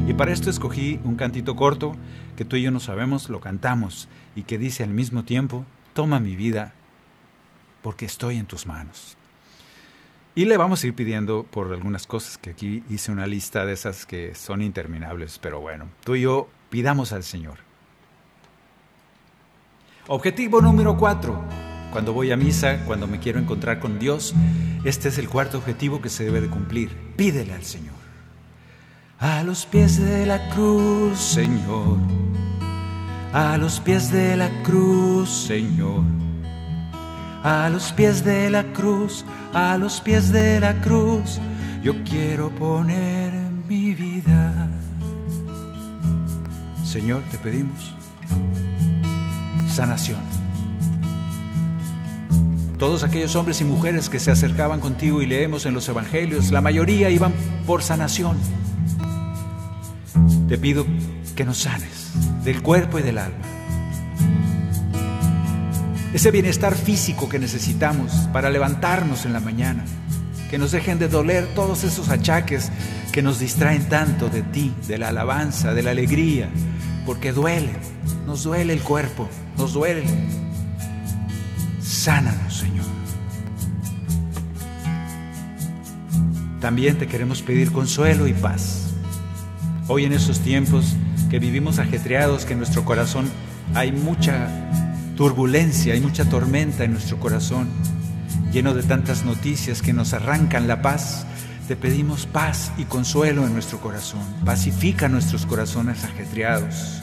[0.06, 1.96] Y para esto escogí un cantito corto
[2.36, 6.20] que tú y yo no sabemos, lo cantamos y que dice al mismo tiempo, toma
[6.20, 6.72] mi vida
[7.82, 9.17] porque estoy en tus manos.
[10.38, 13.72] Y le vamos a ir pidiendo por algunas cosas que aquí hice una lista de
[13.72, 17.58] esas que son interminables, pero bueno, tú y yo pidamos al Señor.
[20.06, 21.42] Objetivo número cuatro.
[21.90, 24.32] Cuando voy a misa, cuando me quiero encontrar con Dios,
[24.84, 26.96] este es el cuarto objetivo que se debe de cumplir.
[27.16, 27.96] Pídele al Señor.
[29.18, 31.98] A los pies de la cruz, Señor.
[33.32, 36.27] A los pies de la cruz, Señor.
[37.42, 39.24] A los pies de la cruz,
[39.54, 41.38] a los pies de la cruz,
[41.82, 43.32] yo quiero poner
[43.68, 44.68] mi vida.
[46.84, 47.94] Señor, te pedimos
[49.78, 50.18] sanación.
[52.78, 56.60] Todos aquellos hombres y mujeres que se acercaban contigo y leemos en los evangelios, la
[56.60, 57.32] mayoría iban
[57.66, 58.36] por sanación.
[60.48, 60.84] Te pido
[61.36, 62.12] que nos sanes
[62.42, 63.47] del cuerpo y del alma.
[66.12, 69.84] Ese bienestar físico que necesitamos para levantarnos en la mañana.
[70.50, 72.70] Que nos dejen de doler todos esos achaques
[73.12, 76.48] que nos distraen tanto de ti, de la alabanza, de la alegría.
[77.04, 77.72] Porque duele,
[78.26, 79.28] nos duele el cuerpo,
[79.58, 80.04] nos duele.
[81.82, 82.86] Sánanos, Señor.
[86.60, 88.88] También te queremos pedir consuelo y paz
[89.90, 90.96] Hoy en esos tiempos
[91.30, 93.26] que vivimos ajetreados, que en nuestro corazón
[93.74, 94.50] hay mucha
[95.18, 97.66] turbulencia, hay mucha tormenta en nuestro corazón,
[98.52, 101.26] lleno de tantas noticias que nos arrancan la paz,
[101.66, 104.22] te pedimos paz y consuelo en nuestro corazón.
[104.44, 107.02] Pacifica nuestros corazones ajetreados.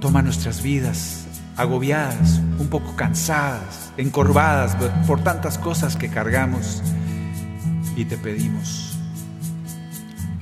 [0.00, 4.76] Toma nuestras vidas agobiadas, un poco cansadas, encorvadas
[5.08, 6.84] por tantas cosas que cargamos
[7.96, 8.96] y te pedimos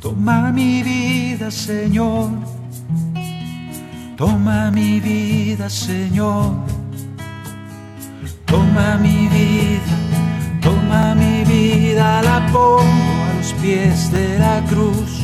[0.01, 2.57] Toma mi vida, Señor.
[4.18, 6.52] Toma mi vida, Señor.
[8.46, 9.94] Toma mi vida,
[10.60, 12.80] toma mi vida, la pongo
[13.30, 15.20] a los pies de la cruz.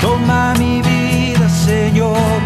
[0.00, 2.40] Toma mi vida, Señor.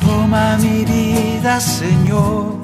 [0.00, 2.56] Toma mi vida, Señor.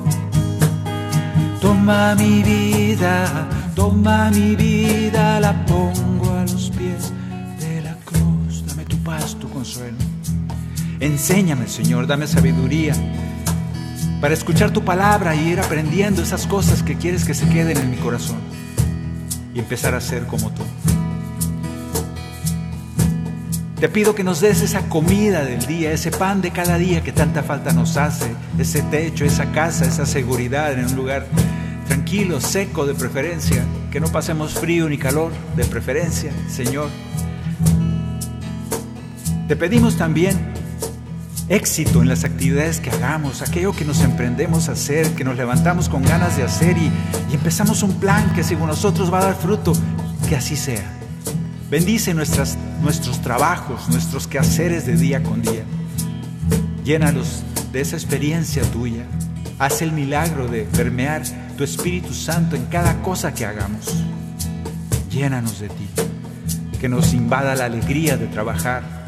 [1.60, 7.12] Toma mi vida, toma mi vida, la pongo a los pies
[7.60, 8.64] de la cruz.
[8.66, 10.03] Dame tu paz, tu consuelo.
[11.04, 12.94] Enséñame, Señor, dame sabiduría
[14.22, 17.90] para escuchar tu palabra y ir aprendiendo esas cosas que quieres que se queden en
[17.90, 18.38] mi corazón
[19.52, 20.62] y empezar a ser como tú.
[23.78, 27.12] Te pido que nos des esa comida del día, ese pan de cada día que
[27.12, 31.26] tanta falta nos hace, ese techo, esa casa, esa seguridad en un lugar
[31.86, 36.88] tranquilo, seco de preferencia, que no pasemos frío ni calor de preferencia, Señor.
[39.48, 40.63] Te pedimos también
[41.48, 45.88] éxito en las actividades que hagamos, aquello que nos emprendemos a hacer, que nos levantamos
[45.88, 46.90] con ganas de hacer y,
[47.32, 49.72] empezamos un plan que según nosotros va a dar fruto,
[50.28, 50.84] que así sea.
[51.70, 52.56] Bendice nuestros
[53.22, 55.64] trabajos, nuestros quehaceres de día con día.
[56.84, 57.42] Llénalos
[57.72, 59.04] de esa experiencia tuya.
[59.58, 61.22] Haz el milagro de permear
[61.56, 63.92] tu Espíritu Santo en cada cosa que hagamos.
[65.10, 65.88] Llénanos de ti.
[66.80, 69.03] Que nos invada la alegría de trabajar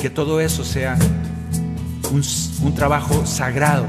[0.00, 0.96] que todo eso sea
[2.12, 2.22] un,
[2.62, 3.86] un trabajo sagrado,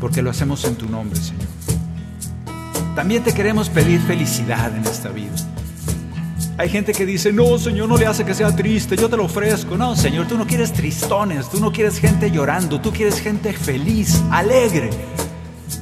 [0.00, 1.46] porque lo hacemos en tu nombre, Señor.
[2.94, 5.34] También te queremos pedir felicidad en esta vida.
[6.58, 9.24] Hay gente que dice, no, Señor, no le hace que sea triste, yo te lo
[9.24, 9.76] ofrezco.
[9.76, 14.22] No, Señor, tú no quieres tristones, tú no quieres gente llorando, tú quieres gente feliz,
[14.30, 14.88] alegre,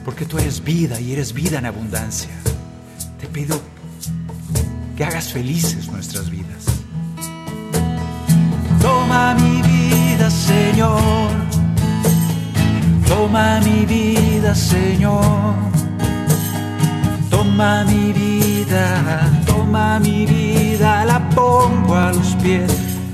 [0.04, 2.30] porque tú eres vida y eres vida en abundancia.
[3.20, 3.60] Te pido
[4.96, 6.43] que hagas felices nuestras vidas.
[9.14, 11.30] Toma mi vida, Señor.
[13.06, 15.54] Toma mi vida, Señor.
[17.30, 22.72] Toma mi vida, toma mi vida, la pongo a los pies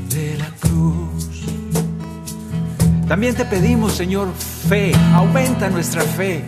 [0.09, 1.45] de la cruz.
[3.07, 4.29] También te pedimos, Señor,
[4.71, 6.43] fe, aumenta nuestra fe.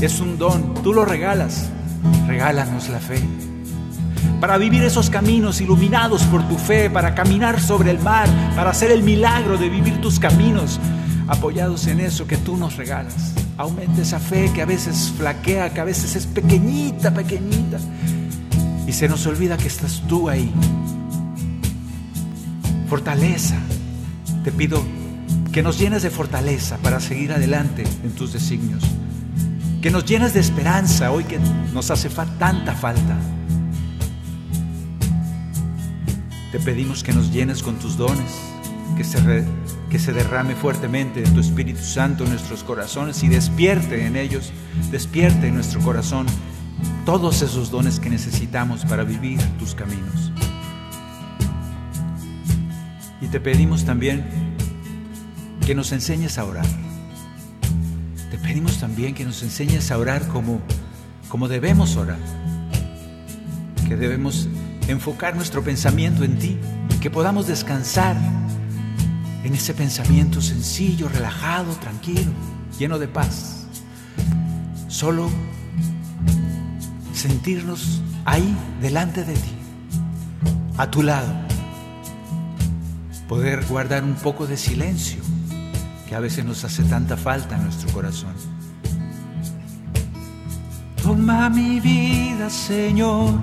[0.00, 1.68] Es un don, tú lo regalas,
[2.28, 3.18] regálanos la fe.
[4.44, 8.90] Para vivir esos caminos iluminados por tu fe, para caminar sobre el mar, para hacer
[8.90, 10.78] el milagro de vivir tus caminos,
[11.28, 13.32] apoyados en eso que tú nos regalas.
[13.56, 17.78] Aumenta esa fe que a veces flaquea, que a veces es pequeñita, pequeñita.
[18.86, 20.52] Y se nos olvida que estás tú ahí.
[22.90, 23.56] Fortaleza.
[24.44, 24.84] Te pido
[25.52, 28.84] que nos llenes de fortaleza para seguir adelante en tus designios.
[29.80, 31.38] Que nos llenes de esperanza hoy que
[31.72, 33.16] nos hace fa tanta falta.
[36.54, 38.30] Te pedimos que nos llenes con tus dones,
[38.96, 39.18] que se,
[39.90, 44.52] que se derrame fuertemente tu Espíritu Santo en nuestros corazones y despierte en ellos,
[44.92, 46.26] despierte en nuestro corazón
[47.04, 50.30] todos esos dones que necesitamos para vivir tus caminos.
[53.20, 54.24] Y te pedimos también
[55.66, 56.66] que nos enseñes a orar.
[58.30, 60.60] Te pedimos también que nos enseñes a orar como,
[61.28, 62.20] como debemos orar.
[63.88, 64.48] Que debemos
[64.88, 66.58] enfocar nuestro pensamiento en ti,
[67.00, 68.16] que podamos descansar
[69.44, 72.32] en ese pensamiento sencillo, relajado, tranquilo,
[72.78, 73.66] lleno de paz.
[74.88, 75.30] Solo
[77.12, 79.52] sentirnos ahí delante de ti,
[80.76, 81.32] a tu lado,
[83.28, 85.22] poder guardar un poco de silencio
[86.08, 88.34] que a veces nos hace tanta falta en nuestro corazón.
[91.02, 93.34] Toma mi vida, Señor.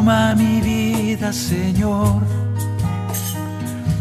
[0.00, 2.22] Toma mi vida, Señor.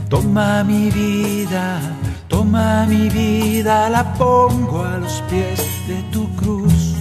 [0.07, 1.81] Toma mi vida,
[2.29, 6.95] toma mi vida, la pongo a los pies de tu cruz.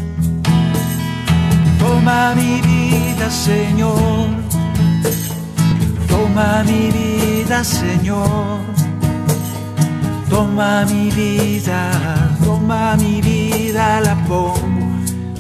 [1.79, 4.31] Toma mi vida, Señor.
[6.09, 8.59] Toma mi vida, Señor.
[10.29, 11.93] Toma mi vida,
[12.45, 14.59] toma mi vida, la pongo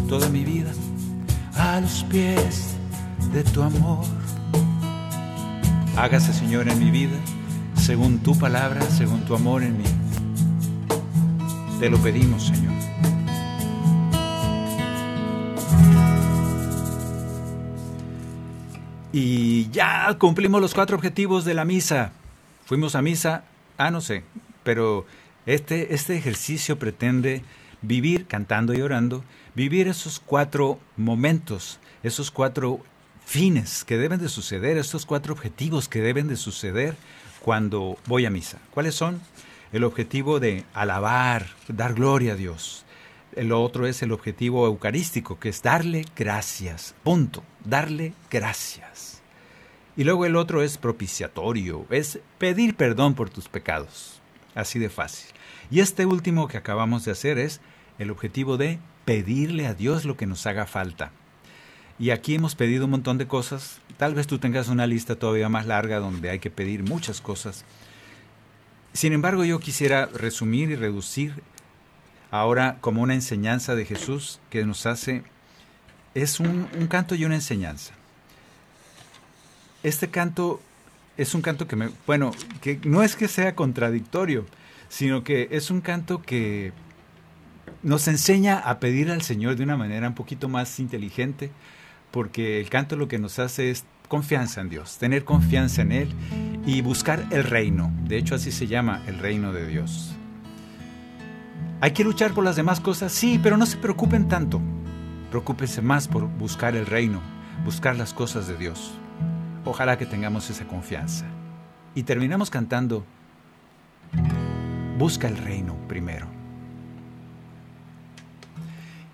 [0.09, 0.71] toda mi vida
[1.57, 2.68] a los pies
[3.33, 4.05] de tu amor.
[5.97, 7.16] Hágase, Señor, en mi vida,
[7.74, 9.85] según tu palabra, según tu amor en mí.
[11.81, 12.72] Te lo pedimos, Señor.
[19.12, 22.12] Y ya cumplimos los cuatro objetivos de la misa.
[22.64, 23.45] Fuimos a misa,
[23.76, 24.22] ah, no sé,
[24.62, 25.07] pero
[25.47, 27.43] este, este ejercicio pretende
[27.81, 29.24] vivir cantando y orando,
[29.55, 32.81] vivir esos cuatro momentos, esos cuatro
[33.29, 36.97] fines que deben de suceder, estos cuatro objetivos que deben de suceder
[37.41, 38.59] cuando voy a misa.
[38.70, 39.20] ¿Cuáles son?
[39.70, 42.87] El objetivo de alabar, dar gloria a Dios,
[43.37, 46.95] El otro es el objetivo eucarístico, que es darle gracias.
[47.05, 47.45] Punto.
[47.62, 49.20] Darle gracias.
[49.95, 54.22] Y luego el otro es propiciatorio, es pedir perdón por tus pecados.
[54.55, 55.29] Así de fácil.
[55.70, 57.61] Y este último que acabamos de hacer es
[57.99, 61.12] el objetivo de pedirle a Dios lo que nos haga falta.
[61.99, 63.80] Y aquí hemos pedido un montón de cosas.
[63.96, 67.64] Tal vez tú tengas una lista todavía más larga donde hay que pedir muchas cosas.
[68.92, 71.42] Sin embargo, yo quisiera resumir y reducir
[72.30, 75.22] ahora como una enseñanza de Jesús que nos hace,
[76.14, 77.94] es un, canto y una enseñanza.
[79.82, 80.61] Este canto
[81.16, 84.46] es un canto que me, bueno, que no es que sea contradictorio,
[84.88, 86.72] sino que es un canto que
[87.82, 91.51] nos enseña a pedir al Señor de una manera un poquito más inteligente,
[92.11, 96.09] porque el canto lo que nos hace es confianza en Dios, tener confianza en Él
[96.67, 97.93] y buscar el reino.
[98.05, 100.15] De hecho, así se llama el reino de Dios.
[101.81, 103.13] ¿Hay que luchar por las demás cosas?
[103.13, 104.61] Sí, pero no se preocupen tanto.
[105.31, 107.21] Preocúpense más por buscar el reino,
[107.65, 108.95] buscar las cosas de Dios.
[109.65, 111.27] Ojalá que tengamos esa confianza.
[111.95, 113.05] Y terminamos cantando,
[114.99, 116.38] busca el reino primero.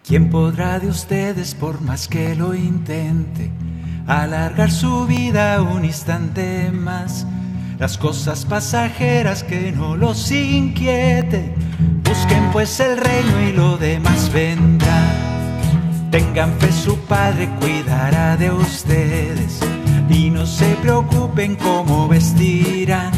[0.07, 3.51] ¿Quién podrá de ustedes, por más que lo intente,
[4.07, 7.27] alargar su vida un instante más?
[7.79, 11.55] Las cosas pasajeras que no los inquieten
[12.05, 15.11] Busquen pues el reino y lo demás vendrá.
[16.11, 19.59] Tengan fe, su Padre cuidará de ustedes
[20.11, 23.11] y no se preocupen cómo vestirán.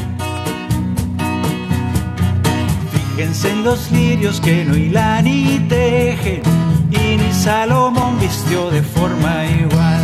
[2.93, 6.43] Fíjense en los lirios que no hilan ni tejen
[6.91, 10.03] y ni Salomón vistió de forma igual.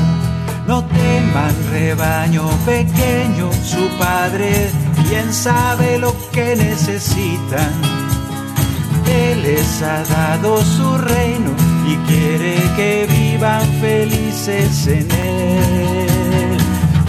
[0.66, 4.70] No teman rebaño pequeño, su Padre
[5.08, 8.02] bien sabe lo que necesitan
[9.12, 11.50] él les ha dado su reino
[11.86, 16.56] y quiere que vivan felices en Él.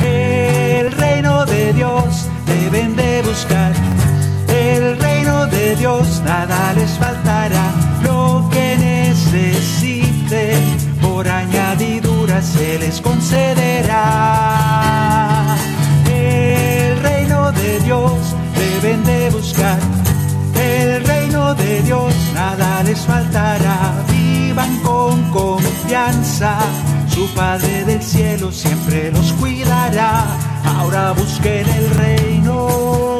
[0.03, 3.71] El reino de Dios deben de buscar.
[4.47, 7.92] El reino de Dios nada les faltará.
[9.13, 10.57] Necesiten
[10.99, 13.99] por añadidura se les concederá.
[16.11, 18.11] El reino de Dios
[18.57, 19.77] deben de buscar
[20.55, 24.03] el reino de Dios nada les faltará.
[24.09, 26.57] Vivan con confianza,
[27.07, 30.25] su Padre del cielo siempre los cuidará.
[30.65, 33.12] Ahora busquen el reino.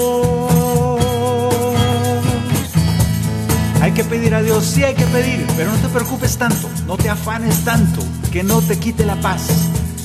[3.93, 6.97] Hay que pedir a Dios, sí hay que pedir, pero no te preocupes tanto, no
[6.97, 9.45] te afanes tanto, que no te quite la paz.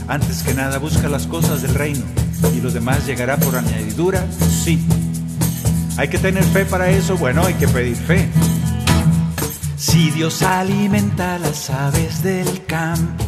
[0.06, 2.04] Antes que nada busca las cosas del reino
[2.54, 4.26] y lo demás llegará por añadidura,
[4.62, 4.78] sí,
[5.96, 8.28] hay que tener fe para eso, bueno, hay que pedir fe.
[9.78, 13.24] Si Dios alimenta a las aves del campo,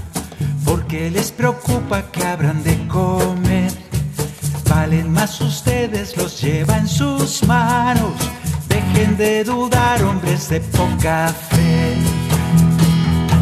[0.67, 3.73] porque les preocupa que habrán de comer.
[4.69, 8.13] Valen más ustedes, los lleva en sus manos.
[8.71, 11.97] Dejen de dudar, hombres de poca fe.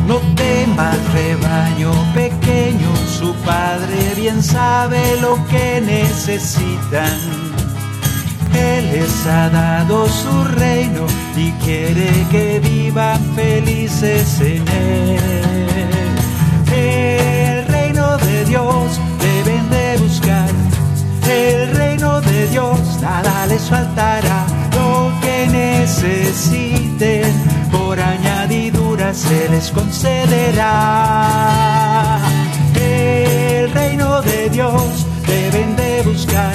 [0.08, 7.48] No temas, rebaño pequeño, su padre bien sabe lo que necesitan
[8.54, 11.06] él les ha dado su reino
[11.36, 15.20] y quiere que vivan felices en Él.
[16.74, 20.50] El reino de Dios deben de buscar.
[21.28, 24.27] El reino de Dios nada les faltará.
[26.02, 27.32] Necesiten
[27.72, 30.68] por añadidura se les concederá.
[32.74, 36.54] El reino de Dios deben de buscar.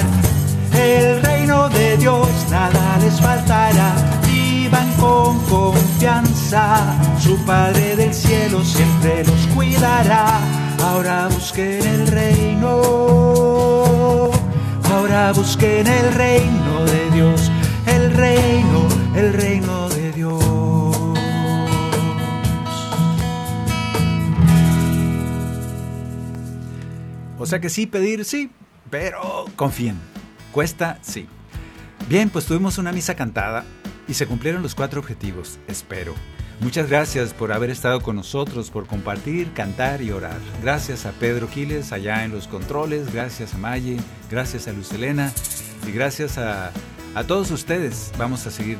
[0.72, 1.22] El
[1.68, 3.94] de Dios nada les faltará.
[4.26, 10.40] Vivan con confianza, su Padre del cielo siempre los cuidará.
[10.82, 12.70] Ahora busquen el reino,
[14.92, 17.50] ahora busquen el reino de Dios,
[17.86, 20.44] el reino, el reino de Dios.
[27.38, 28.50] O sea que sí, pedir sí,
[28.90, 29.98] pero confíen.
[30.52, 31.26] Cuesta, sí.
[32.08, 33.64] Bien, pues tuvimos una misa cantada
[34.08, 36.14] y se cumplieron los cuatro objetivos, espero.
[36.60, 40.38] Muchas gracias por haber estado con nosotros, por compartir, cantar y orar.
[40.62, 43.96] Gracias a Pedro Quiles allá en los controles, gracias a Maye,
[44.30, 45.32] gracias a Luz Elena
[45.86, 46.72] y gracias a,
[47.26, 48.12] todos ustedes.
[48.18, 48.78] Vamos a seguir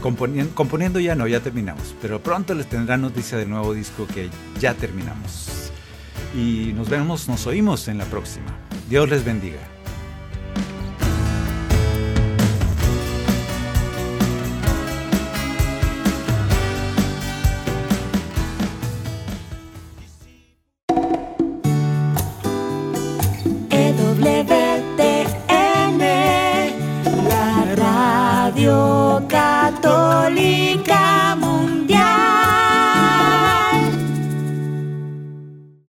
[0.00, 4.28] componiendo, componiendo ya no, ya terminamos, pero pronto les tendrá noticia del nuevo disco que
[4.58, 5.72] ya terminamos.
[6.34, 8.56] Y nos vemos, nos oímos en la próxima.
[8.88, 9.79] Dios les bendiga.